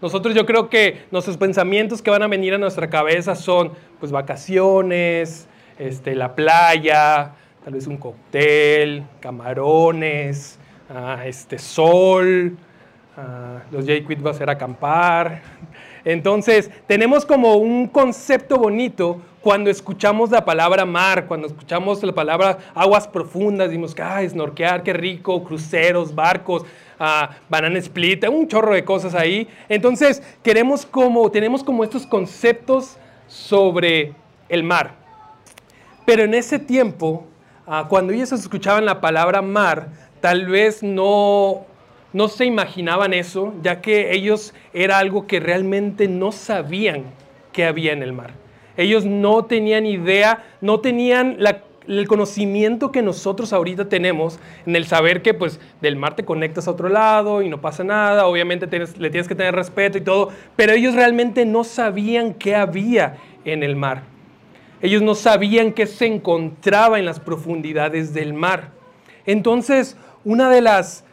nosotros 0.01 0.35
yo 0.35 0.45
creo 0.45 0.69
que 0.69 1.05
nuestros 1.11 1.37
pensamientos 1.37 2.01
que 2.01 2.11
van 2.11 2.21
a 2.21 2.27
venir 2.27 2.53
a 2.53 2.57
nuestra 2.57 2.89
cabeza 2.89 3.35
son 3.35 3.71
pues 3.99 4.11
vacaciones, 4.11 5.47
este, 5.79 6.15
la 6.15 6.35
playa, 6.35 7.33
tal 7.63 7.73
vez 7.73 7.87
un 7.87 7.97
cóctel, 7.97 9.03
camarones, 9.19 10.59
ah, 10.89 11.23
este, 11.25 11.57
sol, 11.57 12.55
uh, 13.17 13.73
los 13.73 13.85
J-Quid 13.85 14.25
va 14.25 14.31
a 14.31 14.33
ser 14.33 14.49
acampar. 14.49 15.41
Entonces, 16.07 16.71
tenemos 16.87 17.25
como 17.25 17.55
un 17.57 17.85
concepto 17.85 18.57
bonito 18.57 19.19
cuando 19.41 19.69
escuchamos 19.69 20.31
la 20.31 20.45
palabra 20.45 20.85
mar, 20.85 21.27
cuando 21.27 21.47
escuchamos 21.47 22.01
la 22.01 22.13
palabra 22.13 22.59
aguas 22.73 23.05
profundas, 23.09 23.67
decimos 23.67 23.93
que 23.93 24.03
ah, 24.03 24.25
snorkear, 24.25 24.83
qué 24.83 24.93
rico, 24.93 25.43
cruceros, 25.43 26.15
barcos, 26.15 26.61
uh, 26.61 27.33
banana 27.49 27.77
split, 27.79 28.25
un 28.29 28.47
chorro 28.47 28.73
de 28.73 28.85
cosas 28.85 29.15
ahí. 29.15 29.49
Entonces, 29.67 30.23
queremos 30.41 30.85
como, 30.85 31.29
tenemos 31.29 31.61
como 31.61 31.83
estos 31.83 32.07
conceptos 32.07 32.95
sobre 33.27 34.13
el 34.47 34.63
mar. 34.63 34.93
Pero 36.05 36.23
en 36.23 36.35
ese 36.35 36.57
tiempo, 36.57 37.25
uh, 37.67 37.85
cuando 37.89 38.13
ellos 38.13 38.31
escuchaban 38.31 38.85
la 38.85 39.01
palabra 39.01 39.41
mar, 39.41 39.89
tal 40.21 40.47
vez 40.47 40.81
no, 40.81 41.65
no 42.17 42.29
se 42.29 42.45
imaginaban 42.45 43.13
eso, 43.13 43.53
ya 43.61 43.79
que 43.79 44.11
ellos 44.11 44.55
era 44.73 44.97
algo 44.97 45.27
que 45.27 45.39
realmente 45.39 46.07
no 46.07 46.31
sabían 46.31 47.03
que 47.53 47.63
había 47.63 47.93
en 47.93 48.01
el 48.01 48.11
mar. 48.11 48.31
Ellos 48.75 49.05
no 49.05 49.45
tenían 49.45 49.85
idea, 49.85 50.43
no 50.59 50.79
tenían 50.79 51.37
el 51.87 52.07
conocimiento 52.07 52.91
que 52.91 53.03
nosotros 53.03 53.53
ahorita 53.53 53.87
tenemos 53.87 54.39
en 54.65 54.75
el 54.75 54.85
saber 54.87 55.21
que 55.21 55.35
pues 55.35 55.59
del 55.79 55.95
mar 55.95 56.15
te 56.15 56.25
conectas 56.25 56.67
a 56.67 56.71
otro 56.71 56.89
lado 56.89 57.43
y 57.43 57.49
no 57.49 57.61
pasa 57.61 57.83
nada, 57.83 58.25
obviamente 58.25 58.65
le 58.65 59.09
tienes 59.11 59.27
que 59.27 59.35
tener 59.35 59.53
respeto 59.53 59.99
y 59.99 60.01
todo, 60.01 60.29
pero 60.55 60.73
ellos 60.73 60.95
realmente 60.95 61.45
no 61.45 61.63
sabían 61.63 62.33
qué 62.33 62.55
había 62.55 63.17
en 63.45 63.61
el 63.61 63.75
mar. 63.75 64.01
Ellos 64.81 65.03
no 65.03 65.13
sabían 65.13 65.71
qué 65.71 65.85
se 65.85 66.07
encontraba 66.07 66.97
en 66.97 67.05
las 67.05 67.19
profundidades 67.19 68.15
del 68.15 68.33
mar. 68.33 68.71
Entonces, 69.27 69.97
una 70.25 70.49
de 70.49 70.61
las 70.61 71.03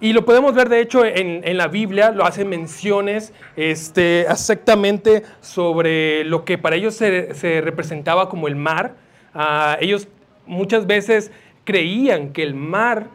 y 0.00 0.12
lo 0.12 0.24
podemos 0.24 0.54
ver, 0.54 0.68
de 0.68 0.80
hecho, 0.80 1.04
en, 1.04 1.56
la 1.56 1.66
Biblia, 1.66 2.10
lo 2.10 2.24
hacen 2.24 2.48
menciones 2.48 3.32
este, 3.56 4.22
exactamente 4.22 5.24
sobre 5.40 6.24
lo 6.24 6.44
que 6.44 6.56
para 6.56 6.76
ellos 6.76 6.94
se, 6.94 7.60
representaba 7.60 8.28
como 8.28 8.46
el 8.46 8.54
mar. 8.54 8.94
Ah, 9.34 9.76
ellos 9.80 10.06
muchas 10.46 10.86
veces 10.86 11.32
creían 11.64 12.32
que 12.32 12.44
el 12.44 12.54
mar, 12.54 13.08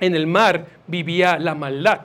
en 0.00 0.14
el 0.14 0.26
mar 0.26 0.66
vivía 0.86 1.38
la 1.38 1.54
maldad. 1.54 2.00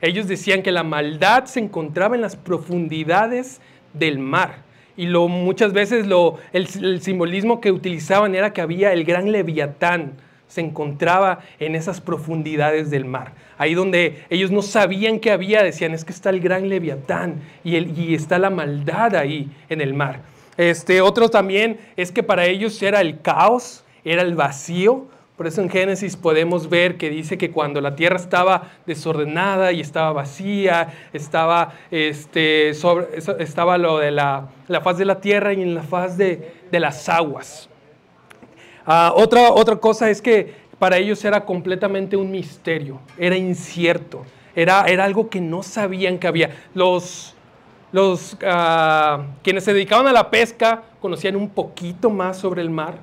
Ellos 0.00 0.26
decían 0.26 0.62
que 0.62 0.72
la 0.72 0.82
maldad 0.82 1.44
se 1.44 1.60
encontraba 1.60 2.16
en 2.16 2.22
las 2.22 2.34
profundidades 2.34 3.60
del 3.92 4.18
mar. 4.18 4.64
Y 4.96 5.06
lo, 5.06 5.28
muchas 5.28 5.72
veces 5.72 6.06
lo, 6.06 6.38
el 6.52 7.00
simbolismo 7.00 7.60
que 7.60 7.70
utilizaban 7.70 8.34
era 8.34 8.52
que 8.52 8.60
había 8.60 8.92
el 8.92 9.04
gran 9.04 9.30
leviatán, 9.30 10.14
se 10.54 10.60
encontraba 10.60 11.40
en 11.58 11.74
esas 11.74 12.00
profundidades 12.00 12.88
del 12.88 13.04
mar. 13.04 13.32
Ahí 13.58 13.74
donde 13.74 14.24
ellos 14.30 14.52
no 14.52 14.62
sabían 14.62 15.18
que 15.18 15.32
había, 15.32 15.64
decían, 15.64 15.94
es 15.94 16.04
que 16.04 16.12
está 16.12 16.30
el 16.30 16.38
gran 16.38 16.68
leviatán 16.68 17.40
y, 17.64 17.74
el, 17.74 17.98
y 17.98 18.14
está 18.14 18.38
la 18.38 18.50
maldad 18.50 19.16
ahí 19.16 19.50
en 19.68 19.80
el 19.80 19.94
mar. 19.94 20.20
Este, 20.56 21.00
otro 21.00 21.28
también 21.28 21.80
es 21.96 22.12
que 22.12 22.22
para 22.22 22.46
ellos 22.46 22.80
era 22.82 23.00
el 23.00 23.20
caos, 23.20 23.84
era 24.04 24.22
el 24.22 24.36
vacío. 24.36 25.06
Por 25.36 25.48
eso 25.48 25.60
en 25.60 25.70
Génesis 25.70 26.16
podemos 26.16 26.70
ver 26.70 26.98
que 26.98 27.10
dice 27.10 27.36
que 27.36 27.50
cuando 27.50 27.80
la 27.80 27.96
tierra 27.96 28.16
estaba 28.16 28.70
desordenada 28.86 29.72
y 29.72 29.80
estaba 29.80 30.12
vacía, 30.12 30.94
estaba, 31.12 31.72
este, 31.90 32.74
sobre, 32.74 33.08
estaba 33.40 33.76
lo 33.76 33.98
de 33.98 34.12
la, 34.12 34.50
la, 34.68 34.80
faz 34.82 34.98
de 34.98 35.04
la 35.04 35.20
tierra 35.20 35.52
y 35.52 35.62
en 35.62 35.74
la 35.74 35.82
faz 35.82 36.16
de, 36.16 36.52
de 36.70 36.78
las 36.78 37.08
aguas. 37.08 37.68
Ah, 38.86 39.12
otra, 39.16 39.50
otra 39.50 39.76
cosa 39.76 40.10
es 40.10 40.20
que 40.20 40.54
para 40.78 40.98
ellos 40.98 41.24
era 41.24 41.44
completamente 41.44 42.16
un 42.16 42.30
misterio, 42.30 43.00
era 43.16 43.36
incierto, 43.36 44.24
era, 44.54 44.84
era 44.86 45.04
algo 45.04 45.30
que 45.30 45.40
no 45.40 45.62
sabían 45.62 46.18
que 46.18 46.26
había. 46.26 46.50
Los, 46.74 47.34
los 47.92 48.36
ah, 48.44 49.24
quienes 49.42 49.64
se 49.64 49.72
dedicaban 49.72 50.06
a 50.06 50.12
la 50.12 50.30
pesca 50.30 50.82
conocían 51.00 51.36
un 51.36 51.48
poquito 51.48 52.10
más 52.10 52.36
sobre 52.36 52.60
el 52.60 52.70
mar, 52.70 52.98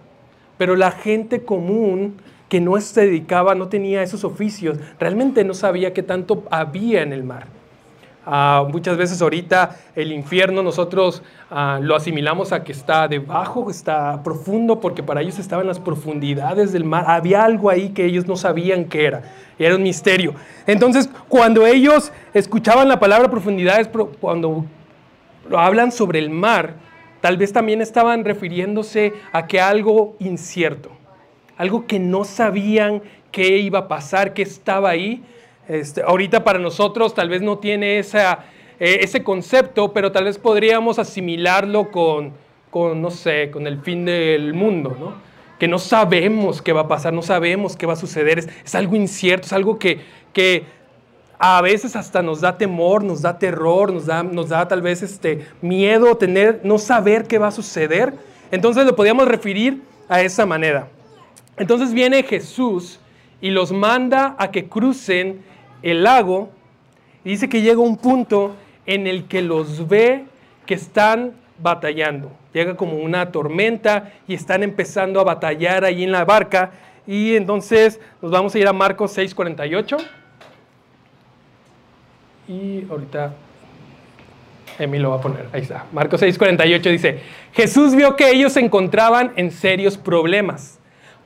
pero 0.57 0.75
la 0.75 0.91
gente 0.91 1.43
común 1.43 2.17
que 2.47 2.59
no 2.59 2.79
se 2.81 3.05
dedicaba, 3.05 3.55
no 3.55 3.69
tenía 3.69 4.03
esos 4.03 4.23
oficios, 4.23 4.77
realmente 4.99 5.43
no 5.43 5.53
sabía 5.53 5.93
qué 5.93 6.03
tanto 6.03 6.43
había 6.51 7.01
en 7.01 7.13
el 7.13 7.23
mar. 7.23 7.47
Ah, 8.23 8.67
muchas 8.71 8.97
veces 8.97 9.19
ahorita 9.19 9.77
el 9.95 10.11
infierno 10.11 10.61
nosotros 10.61 11.23
ah, 11.49 11.79
lo 11.81 11.95
asimilamos 11.95 12.51
a 12.51 12.63
que 12.63 12.71
está 12.71 13.07
debajo, 13.07 13.71
está 13.71 14.21
profundo, 14.23 14.79
porque 14.79 15.01
para 15.01 15.21
ellos 15.21 15.39
estaba 15.39 15.63
en 15.63 15.67
las 15.67 15.79
profundidades 15.79 16.71
del 16.71 16.83
mar. 16.83 17.05
Había 17.07 17.43
algo 17.43 17.69
ahí 17.69 17.89
que 17.89 18.05
ellos 18.05 18.27
no 18.27 18.35
sabían 18.35 18.85
qué 18.85 19.05
era. 19.05 19.23
Era 19.57 19.75
un 19.75 19.83
misterio. 19.83 20.35
Entonces, 20.67 21.09
cuando 21.29 21.65
ellos 21.65 22.11
escuchaban 22.33 22.87
la 22.87 22.99
palabra 22.99 23.29
profundidades, 23.31 23.89
cuando 24.19 24.65
hablan 25.55 25.91
sobre 25.91 26.19
el 26.19 26.29
mar, 26.29 26.75
tal 27.21 27.37
vez 27.37 27.51
también 27.51 27.81
estaban 27.81 28.23
refiriéndose 28.23 29.13
a 29.31 29.47
que 29.47 29.59
algo 29.59 30.15
incierto, 30.19 30.91
algo 31.57 31.87
que 31.87 31.99
no 31.99 32.23
sabían 32.23 33.01
qué 33.31 33.57
iba 33.57 33.79
a 33.79 33.87
pasar, 33.87 34.33
qué 34.33 34.43
estaba 34.43 34.89
ahí 34.89 35.23
este, 35.71 36.01
ahorita 36.01 36.43
para 36.43 36.59
nosotros 36.59 37.13
tal 37.13 37.29
vez 37.29 37.41
no 37.41 37.57
tiene 37.59 37.97
eh, 37.99 38.03
ese 38.77 39.23
concepto, 39.23 39.93
pero 39.93 40.11
tal 40.11 40.25
vez 40.25 40.37
podríamos 40.37 40.99
asimilarlo 40.99 41.91
con, 41.91 42.33
con, 42.69 43.01
no 43.01 43.09
sé, 43.09 43.49
con 43.51 43.65
el 43.67 43.79
fin 43.79 44.03
del 44.03 44.53
mundo, 44.53 44.97
¿no? 44.99 45.13
Que 45.57 45.69
no 45.69 45.79
sabemos 45.79 46.61
qué 46.61 46.73
va 46.73 46.81
a 46.81 46.87
pasar, 46.89 47.13
no 47.13 47.21
sabemos 47.21 47.77
qué 47.77 47.85
va 47.85 47.93
a 47.93 47.95
suceder, 47.95 48.39
es, 48.39 48.75
algo 48.75 48.97
incierto, 48.97 49.45
es 49.45 49.53
algo 49.53 49.79
que, 49.79 50.01
que 50.33 50.65
a 51.39 51.61
veces 51.61 51.95
hasta 51.95 52.21
nos 52.21 52.41
da 52.41 52.57
temor, 52.57 53.01
nos 53.01 53.21
da 53.21 53.39
terror, 53.39 53.93
nos 53.93 54.07
da, 54.07 54.23
nos 54.23 54.49
da 54.49 54.67
tal 54.67 54.81
vez 54.81 55.01
este 55.01 55.45
miedo 55.61 56.17
tener, 56.17 56.59
no 56.65 56.79
saber 56.79 57.27
qué 57.27 57.37
va 57.37 57.47
a 57.47 57.51
suceder. 57.51 58.13
Entonces 58.51 58.85
lo 58.85 58.93
podríamos 58.93 59.25
referir 59.25 59.81
a 60.09 60.21
esa 60.21 60.45
manera. 60.45 60.89
Entonces 61.55 61.93
viene 61.93 62.23
Jesús 62.23 62.99
y 63.39 63.51
los 63.51 63.71
manda 63.71 64.35
a 64.37 64.51
que 64.51 64.67
crucen 64.67 65.49
el 65.81 66.03
lago 66.03 66.49
dice 67.23 67.49
que 67.49 67.61
llega 67.61 67.79
un 67.79 67.97
punto 67.97 68.55
en 68.85 69.07
el 69.07 69.25
que 69.25 69.41
los 69.41 69.87
ve 69.87 70.25
que 70.65 70.73
están 70.73 71.33
batallando. 71.59 72.31
Llega 72.53 72.75
como 72.75 72.97
una 72.97 73.31
tormenta 73.31 74.11
y 74.27 74.33
están 74.33 74.63
empezando 74.63 75.19
a 75.19 75.23
batallar 75.23 75.85
ahí 75.85 76.03
en 76.03 76.11
la 76.11 76.25
barca. 76.25 76.71
Y 77.07 77.35
entonces 77.35 77.99
nos 78.21 78.31
vamos 78.31 78.53
a 78.55 78.59
ir 78.59 78.67
a 78.67 78.73
Marcos 78.73 79.17
6:48. 79.17 79.97
Y 82.47 82.85
ahorita 82.89 83.33
Emi 84.77 84.99
lo 84.99 85.11
va 85.11 85.17
a 85.17 85.21
poner. 85.21 85.47
Ahí 85.53 85.61
está. 85.61 85.85
Marcos 85.91 86.21
6:48 86.21 86.91
dice, 86.91 87.19
Jesús 87.53 87.95
vio 87.95 88.15
que 88.15 88.29
ellos 88.31 88.53
se 88.53 88.59
encontraban 88.59 89.31
en 89.35 89.51
serios 89.51 89.97
problemas, 89.97 90.79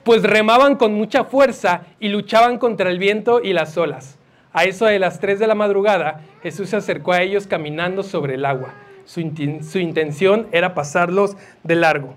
pues 0.03 0.23
remaban 0.23 0.75
con 0.75 0.93
mucha 0.93 1.23
fuerza 1.23 1.83
y 1.99 2.09
luchaban 2.09 2.57
contra 2.57 2.89
el 2.89 2.99
viento 2.99 3.41
y 3.41 3.53
las 3.53 3.77
olas 3.77 4.14
a 4.55 4.63
eso 4.63 4.85
de 4.85 4.99
las 4.99 5.19
3 5.19 5.37
de 5.37 5.47
la 5.47 5.53
madrugada, 5.53 6.21
Jesús 6.41 6.69
se 6.69 6.77
acercó 6.77 7.11
a 7.11 7.21
ellos 7.21 7.45
caminando 7.45 8.03
sobre 8.03 8.35
el 8.35 8.45
agua. 8.45 8.73
Su, 9.03 9.19
intención 9.19 10.47
era 10.53 10.73
pasarlos 10.73 11.35
de 11.63 11.75
largo. 11.75 12.15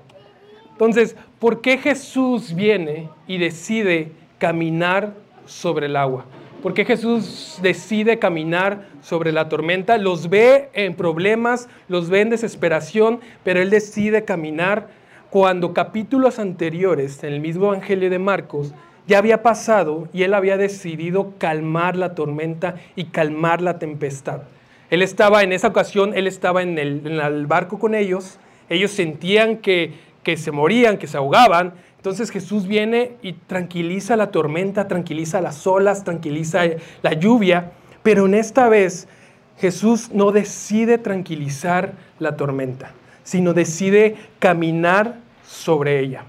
Entonces, 0.71 1.17
¿por 1.41 1.61
qué 1.61 1.79
Jesús 1.79 2.55
viene 2.55 3.11
y 3.27 3.39
decide 3.39 4.13
caminar 4.39 5.15
sobre 5.47 5.87
el 5.87 5.97
agua? 5.97 6.27
¿Por 6.63 6.75
qué 6.75 6.85
Jesús 6.85 7.59
decide 7.61 8.21
caminar 8.21 8.87
sobre 9.03 9.33
la 9.33 9.49
tormenta? 9.49 9.99
Los 9.99 10.31
ve 10.31 10.71
en 10.75 10.95
problemas, 10.95 11.69
los 11.89 12.09
ve 12.09 12.21
en 12.21 12.31
desesperación, 12.31 13.19
pero 13.43 13.61
Él 13.61 13.71
decide 13.71 14.25
caminar 14.25 14.87
cuando 15.31 15.75
capítulos 15.75 16.39
anteriores, 16.39 17.25
en 17.25 17.35
el 17.35 17.41
mismo 17.41 17.67
Evangelio 17.67 18.09
de 18.11 18.21
Marcos, 18.21 18.75
ya 19.09 19.19
había 19.19 19.43
pasado 19.43 20.07
y 20.13 20.23
él 20.23 20.35
había 20.35 20.59
decidido 20.59 21.33
calmar 21.39 21.97
la 21.97 22.15
tormenta 22.15 22.77
y 22.95 23.05
calmar 23.05 23.63
la 23.63 23.79
tempestad. 23.79 24.43
Él 24.91 25.03
estaba 25.03 25.43
en 25.43 25.53
esa 25.53 25.69
ocasión, 25.69 26.13
él 26.15 26.27
estaba 26.27 26.63
en 26.63 26.79
el, 26.79 27.47
barco 27.47 27.79
con 27.79 27.95
ellos, 27.95 28.39
ellos 28.69 28.91
sentían 28.91 29.57
que, 29.57 29.95
que 30.23 30.37
se 30.37 30.53
morían, 30.53 30.99
que 30.99 31.07
se 31.07 31.17
ahogaban, 31.17 31.73
Entonces 31.97 32.31
Jesús 32.31 32.67
viene 32.67 33.13
y 33.23 33.33
tranquiliza 33.33 34.15
la 34.15 34.31
tormenta, 34.31 34.87
tranquiliza 34.89 35.41
las 35.41 35.67
olas, 35.67 36.05
tranquiliza 36.05 36.61
la 37.03 37.15
lluvia, 37.15 37.73
pero 38.03 38.27
en 38.27 38.35
esta 38.35 38.69
vez 38.69 39.09
Jesús 39.57 40.11
no 40.13 40.33
decide 40.33 40.99
tranquilizar 40.99 41.95
la 42.19 42.37
tormenta, 42.37 42.93
sino 43.25 43.55
decide 43.55 44.17
caminar 44.39 45.17
sobre 45.47 45.99
ella. 45.99 46.25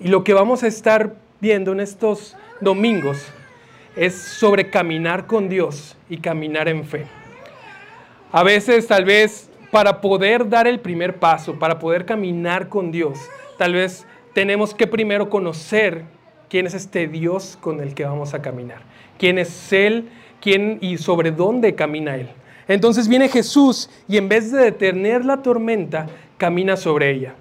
Y 0.00 0.08
lo 0.08 0.24
que 0.24 0.32
vamos 0.32 0.62
a 0.62 0.66
estar 0.66 1.14
viendo 1.40 1.72
en 1.72 1.80
estos 1.80 2.36
domingos 2.60 3.26
es 3.96 4.14
sobre 4.14 4.70
caminar 4.70 5.26
con 5.26 5.48
Dios 5.48 5.96
y 6.08 6.18
caminar 6.18 6.68
en 6.68 6.84
fe. 6.84 7.06
A 8.32 8.42
veces 8.42 8.86
tal 8.86 9.04
vez 9.04 9.50
para 9.70 10.00
poder 10.00 10.48
dar 10.48 10.66
el 10.66 10.80
primer 10.80 11.16
paso, 11.16 11.58
para 11.58 11.78
poder 11.78 12.04
caminar 12.04 12.68
con 12.68 12.90
Dios, 12.90 13.18
tal 13.58 13.74
vez 13.74 14.06
tenemos 14.32 14.74
que 14.74 14.86
primero 14.86 15.30
conocer 15.30 16.04
quién 16.48 16.66
es 16.66 16.74
este 16.74 17.06
Dios 17.08 17.58
con 17.60 17.80
el 17.80 17.94
que 17.94 18.04
vamos 18.04 18.34
a 18.34 18.42
caminar, 18.42 18.82
quién 19.18 19.38
es 19.38 19.72
Él, 19.72 20.08
quién 20.40 20.78
y 20.80 20.98
sobre 20.98 21.30
dónde 21.30 21.74
camina 21.74 22.16
Él. 22.16 22.28
Entonces 22.68 23.08
viene 23.08 23.28
Jesús 23.28 23.90
y 24.08 24.16
en 24.16 24.28
vez 24.28 24.52
de 24.52 24.58
detener 24.58 25.24
la 25.24 25.42
tormenta, 25.42 26.06
camina 26.38 26.76
sobre 26.76 27.10
ella. 27.10 27.34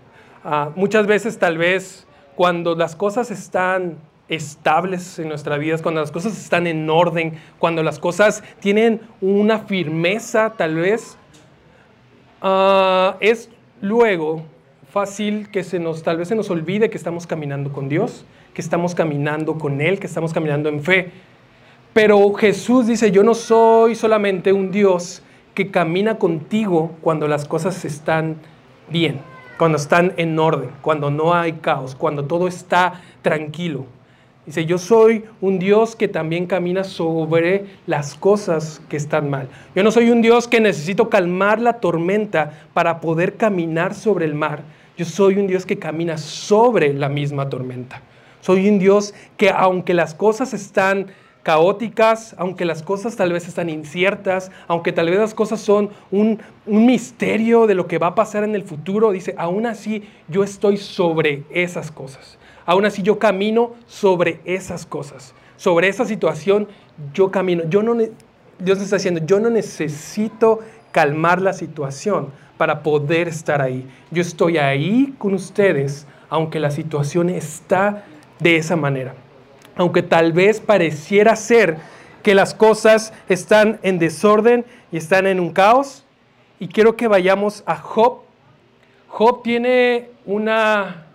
Ah, 0.44 0.72
muchas 0.76 1.06
veces 1.06 1.38
tal 1.38 1.58
vez 1.58 2.08
cuando 2.40 2.74
las 2.74 2.96
cosas 2.96 3.32
están 3.32 3.98
estables 4.30 5.20
en 5.20 5.28
nuestras 5.28 5.60
vidas, 5.60 5.82
cuando 5.82 6.00
las 6.00 6.12
cosas 6.12 6.38
están 6.42 6.68
en 6.68 6.90
orden, 6.90 7.34
cuando 7.58 7.84
las 7.84 8.00
cosas 8.00 8.46
tienen 8.62 9.02
una 9.20 9.60
firmeza 9.60 10.54
tal 10.56 10.76
vez, 10.76 11.20
Ah, 12.42 13.18
es 13.20 13.50
luego 13.82 14.44
fácil 14.92 15.50
que 15.52 15.64
se 15.64 15.78
nos, 15.80 16.04
tal 16.04 16.18
vez 16.18 16.30
se 16.30 16.36
nos 16.36 16.50
olvide 16.50 16.90
que 16.90 16.98
estamos 16.98 17.28
caminando 17.28 17.74
con 17.74 17.90
Dios, 17.90 18.26
que 18.54 18.62
estamos 18.62 18.96
caminando 18.96 19.58
con 19.58 19.82
Él, 19.82 20.00
que 20.00 20.08
estamos 20.08 20.34
caminando 20.34 20.70
en 20.70 20.82
fe. 20.82 21.12
Pero 21.94 22.34
Jesús 22.34 22.88
dice, 22.88 23.12
yo 23.12 23.24
no 23.24 23.34
soy 23.34 23.96
solamente 23.96 24.54
un 24.54 24.72
Dios 24.72 25.22
que 25.54 25.70
camina 25.70 26.18
contigo 26.18 26.96
cuando 27.02 27.28
las 27.28 27.46
cosas 27.46 27.84
están 27.84 28.38
bien, 28.90 29.20
cuando 29.60 29.78
están 29.78 30.14
en 30.16 30.40
orden, 30.40 30.70
cuando 30.82 31.12
no 31.12 31.34
hay 31.34 31.52
caos, 31.52 31.94
cuando 31.94 32.24
todo 32.24 32.48
está 32.48 33.02
tranquilo. 33.22 33.86
Dice, 34.46 34.66
yo 34.66 34.78
soy 34.78 35.26
un 35.42 35.60
Dios 35.60 35.98
que 35.98 36.08
también 36.08 36.48
camina 36.48 36.86
sobre 36.86 37.66
las 37.86 38.16
cosas 38.16 38.82
que 38.88 38.96
están 38.96 39.30
mal. 39.30 39.50
Yo 39.76 39.84
no 39.84 39.92
soy 39.92 40.12
un 40.12 40.22
Dios 40.22 40.48
que 40.48 40.62
necesito 40.62 41.10
calmar 41.10 41.60
la 41.60 41.74
tormenta 41.82 42.54
para 42.74 43.02
poder 43.02 43.36
caminar 43.36 43.96
sobre 43.96 44.24
el 44.24 44.34
mar. 44.34 44.62
Yo 44.98 45.04
soy 45.04 45.38
un 45.38 45.48
Dios 45.48 45.66
que 45.66 45.78
camina 45.78 46.18
sobre 46.18 46.94
la 46.94 47.10
misma 47.10 47.50
tormenta. 47.50 48.02
Soy 48.40 48.70
un 48.70 48.80
Dios 48.80 49.14
que 49.36 49.50
aunque 49.50 49.94
las 49.94 50.14
cosas 50.14 50.54
están 50.54 51.08
caóticas, 51.44 52.36
aunque 52.38 52.66
las 52.66 52.84
cosas 52.84 53.16
tal 53.16 53.32
vez 53.32 53.48
están 53.48 53.70
inciertas, 53.70 54.52
aunque 54.68 54.92
tal 54.92 55.10
vez 55.10 55.20
las 55.20 55.34
cosas 55.34 55.60
son 55.62 55.90
un, 56.12 56.40
un, 56.66 56.86
misterio 56.86 57.66
de 57.66 57.76
lo 57.76 57.88
que 57.88 57.98
va 57.98 58.08
a 58.08 58.16
pasar 58.16 58.44
en 58.44 58.56
el 58.56 58.64
futuro, 58.64 59.12
dice, 59.12 59.34
aún 59.38 59.66
así 59.66 60.04
yo 60.28 60.44
estoy 60.44 60.78
sobre 60.78 61.44
esas 61.50 61.92
cosas. 61.92 62.38
Aún 62.66 62.86
así 62.86 63.02
yo 63.02 63.18
camino 63.18 63.72
sobre 63.88 64.42
esas 64.46 64.86
cosas, 64.86 65.34
sobre 65.58 65.88
esa 65.88 66.06
situación, 66.06 66.68
yo 67.14 67.32
camino. 67.32 67.64
Yo 67.70 67.82
no, 67.82 67.96
Dios 68.60 68.82
está 68.82 68.98
diciendo, 68.98 69.22
yo 69.26 69.40
no 69.40 69.50
necesito 69.50 70.60
calmar 70.92 71.42
la 71.42 71.54
situación 71.54 72.28
para 72.58 72.84
poder 72.84 73.28
estar 73.30 73.62
ahí. 73.62 73.88
Yo 74.12 74.22
estoy 74.22 74.58
ahí 74.58 75.16
con 75.18 75.34
ustedes, 75.34 76.06
aunque 76.30 76.60
la 76.60 76.72
situación 76.72 77.30
está 77.30 78.04
de 78.40 78.58
esa 78.58 78.76
manera. 78.76 79.16
Aunque 79.80 80.04
tal 80.04 80.34
vez 80.34 80.60
pareciera 80.60 81.38
ser 81.38 81.78
que 82.22 82.36
las 82.36 82.54
cosas 82.54 83.14
están 83.30 83.80
en 83.82 83.98
desorden 83.98 84.66
y 84.92 84.98
están 84.98 85.26
en 85.26 85.40
un 85.40 85.54
caos. 85.54 86.04
Y 86.60 86.68
quiero 86.68 86.98
que 86.98 87.08
vayamos 87.08 87.64
a 87.66 87.78
Job. 87.78 88.20
Job 89.08 89.42
tiene 89.42 90.10
una 90.26 91.06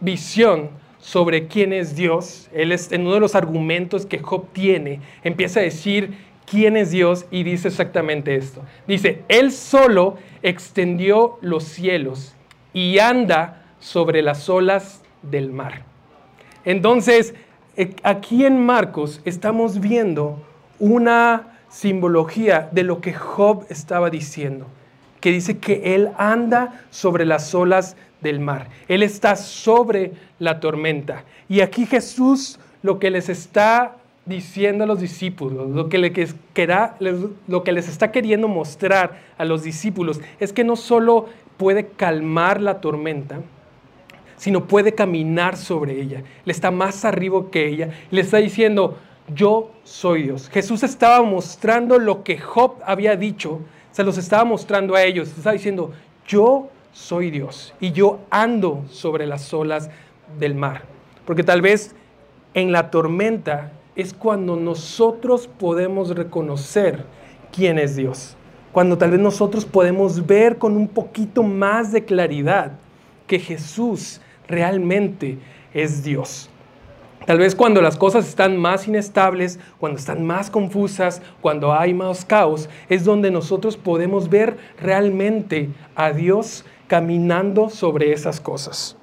visión 0.00 0.68
sobre 0.98 1.46
quién 1.46 1.72
es 1.72 1.96
Dios. 1.96 2.50
Él 2.52 2.72
es 2.72 2.92
en 2.92 3.06
uno 3.06 3.14
de 3.14 3.20
los 3.20 3.34
argumentos 3.34 4.04
que 4.04 4.18
Job 4.18 4.52
tiene, 4.52 5.00
empieza 5.24 5.60
a 5.60 5.62
decir 5.62 6.18
quién 6.44 6.76
es 6.76 6.90
Dios 6.90 7.24
y 7.30 7.42
dice 7.42 7.68
exactamente 7.68 8.36
esto. 8.36 8.62
Dice, 8.86 9.22
Él 9.28 9.50
solo 9.50 10.18
extendió 10.42 11.38
los 11.40 11.64
cielos 11.64 12.34
y 12.74 12.98
anda 12.98 13.64
sobre 13.78 14.20
las 14.20 14.50
olas 14.50 15.00
del 15.22 15.52
mar. 15.52 15.89
Entonces, 16.64 17.34
eh, 17.76 17.94
aquí 18.02 18.44
en 18.44 18.64
Marcos 18.64 19.20
estamos 19.24 19.80
viendo 19.80 20.42
una 20.78 21.58
simbología 21.70 22.68
de 22.72 22.82
lo 22.82 23.00
que 23.00 23.14
Job 23.14 23.64
estaba 23.68 24.10
diciendo, 24.10 24.66
que 25.20 25.30
dice 25.30 25.58
que 25.58 25.94
Él 25.94 26.10
anda 26.18 26.82
sobre 26.90 27.24
las 27.24 27.54
olas 27.54 27.96
del 28.20 28.40
mar. 28.40 28.68
Él 28.88 29.02
está 29.02 29.36
sobre 29.36 30.12
la 30.38 30.60
tormenta. 30.60 31.24
Y 31.48 31.60
aquí 31.60 31.86
Jesús 31.86 32.58
lo 32.82 32.98
que 32.98 33.10
les 33.10 33.28
está 33.28 33.96
diciendo 34.26 34.84
a 34.84 34.86
los 34.86 35.00
discípulos, 35.00 35.70
lo 35.70 35.88
que, 35.88 35.98
lo 37.48 37.64
que 37.64 37.72
les 37.72 37.88
está 37.88 38.12
queriendo 38.12 38.48
mostrar 38.48 39.18
a 39.38 39.44
los 39.44 39.62
discípulos 39.62 40.20
es 40.38 40.52
que 40.52 40.64
no 40.64 40.76
solo 40.76 41.26
puede 41.56 41.86
calmar 41.88 42.60
la 42.60 42.80
tormenta, 42.80 43.40
sino 44.40 44.64
puede 44.64 44.94
caminar 44.94 45.58
sobre 45.58 46.00
ella. 46.00 46.22
Le 46.46 46.52
está 46.52 46.70
más 46.70 47.04
arriba 47.04 47.50
que 47.50 47.68
ella. 47.68 47.90
Le 48.10 48.22
está 48.22 48.38
diciendo, 48.38 48.96
yo 49.28 49.70
soy 49.84 50.22
Dios. 50.22 50.48
Jesús 50.48 50.82
estaba 50.82 51.22
mostrando 51.22 51.98
lo 51.98 52.24
que 52.24 52.38
Job 52.38 52.76
había 52.86 53.16
dicho, 53.16 53.60
se 53.90 54.02
los 54.02 54.16
estaba 54.16 54.44
mostrando 54.44 54.94
a 54.94 55.02
ellos. 55.02 55.28
Estaba 55.28 55.52
diciendo, 55.52 55.92
yo 56.26 56.70
soy 56.90 57.30
Dios 57.30 57.74
y 57.80 57.92
yo 57.92 58.20
ando 58.30 58.82
sobre 58.88 59.26
las 59.26 59.52
olas 59.52 59.90
del 60.38 60.54
mar. 60.54 60.84
Porque 61.26 61.44
tal 61.44 61.60
vez 61.60 61.94
en 62.54 62.72
la 62.72 62.90
tormenta 62.90 63.72
es 63.94 64.14
cuando 64.14 64.56
nosotros 64.56 65.48
podemos 65.48 66.16
reconocer 66.16 67.04
quién 67.52 67.78
es 67.78 67.94
Dios. 67.94 68.38
Cuando 68.72 68.96
tal 68.96 69.10
vez 69.10 69.20
nosotros 69.20 69.66
podemos 69.66 70.26
ver 70.26 70.56
con 70.56 70.78
un 70.78 70.88
poquito 70.88 71.42
más 71.42 71.92
de 71.92 72.06
claridad 72.06 72.72
que 73.26 73.38
Jesús 73.38 74.22
realmente 74.50 75.38
es 75.72 76.02
Dios. 76.02 76.50
Tal 77.26 77.38
vez 77.38 77.54
cuando 77.54 77.82
las 77.82 77.96
cosas 77.96 78.26
están 78.28 78.56
más 78.56 78.88
inestables, 78.88 79.58
cuando 79.78 79.98
están 79.98 80.26
más 80.26 80.50
confusas, 80.50 81.22
cuando 81.40 81.72
hay 81.72 81.94
más 81.94 82.24
caos, 82.24 82.68
es 82.88 83.04
donde 83.04 83.30
nosotros 83.30 83.76
podemos 83.76 84.28
ver 84.28 84.56
realmente 84.80 85.70
a 85.94 86.12
Dios 86.12 86.64
caminando 86.88 87.68
sobre 87.68 88.12
esas 88.12 88.40
cosas. 88.40 88.96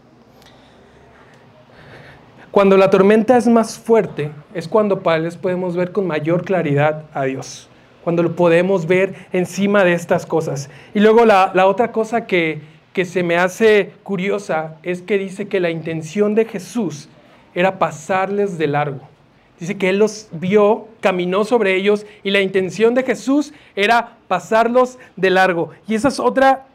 Cuando 2.51 2.75
la 2.75 2.89
tormenta 2.89 3.37
es 3.37 3.47
más 3.47 3.77
fuerte, 3.77 4.31
es 4.53 4.67
cuando 4.67 5.01
podemos 5.01 5.75
ver 5.75 5.91
con 5.91 6.07
mayor 6.07 6.43
claridad 6.43 7.03
a 7.13 7.25
Dios, 7.25 7.69
cuando 8.03 8.23
lo 8.23 8.35
podemos 8.35 8.87
ver 8.87 9.13
encima 9.31 9.83
de 9.83 9.93
estas 9.93 10.25
cosas. 10.25 10.69
Y 10.95 11.01
luego 11.01 11.23
la, 11.23 11.51
otra 11.67 11.91
cosa 11.91 12.25
que, 12.25 12.61
que 12.97 13.05
se 13.05 13.21
me 13.21 13.37
hace 13.37 13.91
curiosa 14.01 14.77
es 14.81 15.03
que 15.03 15.19
dice 15.19 15.47
que 15.47 15.59
la 15.59 15.69
intención 15.69 16.33
de 16.33 16.45
Jesús 16.45 17.09
era 17.53 17.77
pasarles 17.77 18.57
de 18.57 18.65
largo. 18.65 19.01
Dice 19.59 19.77
que 19.77 19.89
Él 19.89 19.99
los 19.99 20.29
vio, 20.31 20.87
caminó 20.99 21.43
sobre 21.43 21.75
ellos 21.75 22.07
y 22.23 22.31
la 22.31 22.41
intención 22.41 22.95
de 22.95 23.03
Jesús 23.03 23.53
era 23.75 24.17
pasarlos 24.27 24.97
de 25.15 25.29
largo. 25.29 25.69
Y 25.87 25.93
esa 25.93 26.07
es 26.07 26.19
otra 26.19 26.65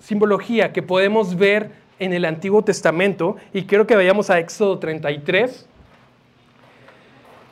simbología 0.00 0.72
que 0.72 0.82
podemos 0.82 1.36
ver 1.36 1.70
en 2.00 2.12
el 2.12 2.24
Antiguo 2.24 2.64
Testamento 2.64 3.36
y 3.54 3.62
quiero 3.62 3.86
que 3.86 3.94
vayamos 3.94 4.30
a 4.30 4.40
Éxodo 4.40 4.80
33. 4.80 5.64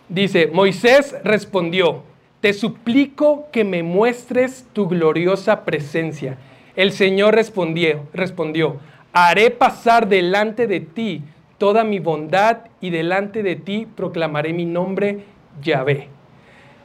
Dice, 0.08 0.48
Moisés 0.48 1.14
respondió, 1.22 2.02
te 2.40 2.52
suplico 2.52 3.46
que 3.52 3.62
me 3.62 3.84
muestres 3.84 4.66
tu 4.72 4.88
gloriosa 4.88 5.64
presencia. 5.64 6.38
El 6.76 6.92
Señor 6.92 7.34
respondió, 7.34 8.06
respondió, 8.12 8.76
haré 9.12 9.50
pasar 9.50 10.08
delante 10.08 10.66
de 10.66 10.80
ti 10.80 11.22
toda 11.58 11.84
mi 11.84 11.98
bondad 11.98 12.58
y 12.80 12.90
delante 12.90 13.42
de 13.42 13.56
ti 13.56 13.86
proclamaré 13.96 14.52
mi 14.52 14.66
nombre, 14.66 15.24
Yahvé. 15.62 16.08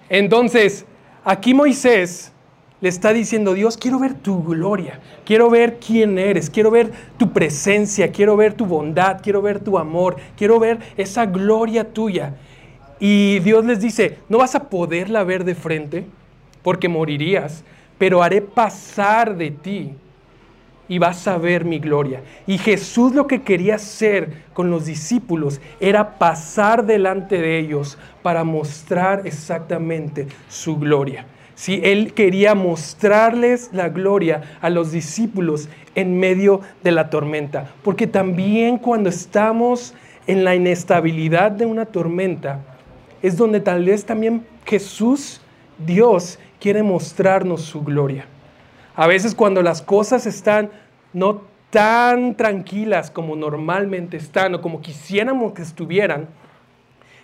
Entonces, 0.10 0.86
aquí 1.26 1.54
Moisés 1.54 2.32
le 2.80 2.90
está 2.90 3.14
diciendo, 3.14 3.54
Dios, 3.54 3.78
quiero 3.78 4.00
ver 4.00 4.14
tu 4.16 4.44
gloria, 4.44 5.00
quiero 5.26 5.50
ver 5.50 5.78
quién 5.86 6.18
eres, 6.18 6.50
quiero 6.50 6.72
ver 6.72 6.92
tu 7.18 7.32
presencia, 7.32 8.12
quiero 8.12 8.36
ver 8.36 8.54
tu 8.54 8.66
bondad, 8.66 9.20
quiero 9.22 9.42
ver 9.42 9.60
tu 9.60 9.78
amor, 9.78 10.16
quiero 10.36 10.60
ver 10.60 10.80
esa 10.98 11.26
gloria 11.26 11.94
tuya. 11.94 12.36
Y 13.00 13.40
Dios 13.40 13.66
les 13.66 13.82
dice, 13.82 14.18
no 14.30 14.38
vas 14.38 14.56
a 14.56 14.70
poderla 14.70 15.24
ver 15.24 15.44
de 15.44 15.56
frente 15.56 16.06
porque 16.64 16.88
morirías, 16.88 17.64
pero 18.02 18.24
haré 18.24 18.42
pasar 18.42 19.38
de 19.38 19.52
ti. 19.52 19.94
y 20.90 20.98
vas 20.98 21.28
a 21.28 21.38
ver 21.38 21.66
mi 21.66 21.78
gloria. 21.78 22.22
Y 22.48 22.58
Jesús 22.58 23.14
lo 23.14 23.28
que 23.28 23.44
quería 23.44 23.76
hacer 23.76 24.42
con 24.54 24.72
los 24.72 24.88
discípulos 24.88 25.62
era 25.80 26.18
pasar 26.18 26.84
delante 26.84 27.40
de 27.40 27.60
ellos 27.60 28.00
para 28.24 28.44
mostrar 28.44 29.22
exactamente 29.26 30.28
su 30.50 30.78
gloria. 30.78 31.28
Si 31.54 31.80
él 31.84 32.14
quería 32.14 32.56
mostrarles 32.56 33.70
la 33.72 33.88
gloria 33.90 34.42
a 34.62 34.72
los 34.72 34.92
discípulos 34.92 35.70
en 35.94 36.20
medio 36.20 36.62
de 36.84 36.92
la 36.92 37.12
tormenta, 37.12 37.70
porque 37.84 38.08
también 38.08 38.80
cuando 38.80 39.10
estamos 39.10 39.94
en 40.26 40.44
la 40.44 40.56
inestabilidad 40.56 41.52
de 41.52 41.68
una 41.68 41.86
tormenta, 41.86 42.62
es 43.22 43.38
donde 43.38 43.60
tal 43.60 43.86
vez 43.86 44.04
también 44.04 44.44
Jesús, 44.66 45.40
Dios, 45.78 46.38
quiere 46.62 46.84
mostrarnos 46.84 47.64
su 47.64 47.82
gloria. 47.82 48.26
A 48.96 49.08
veces 49.08 49.34
cuando 49.36 49.62
las 49.64 49.82
cosas 49.82 50.26
están 50.28 50.70
no 51.12 51.42
tan 51.72 52.36
tranquilas 52.36 53.10
como 53.10 53.36
normalmente 53.36 54.16
están 54.16 54.56
o 54.56 54.62
como 54.62 54.82
quisiéramos 54.82 55.54
que 55.54 55.64
estuvieran, 55.64 56.28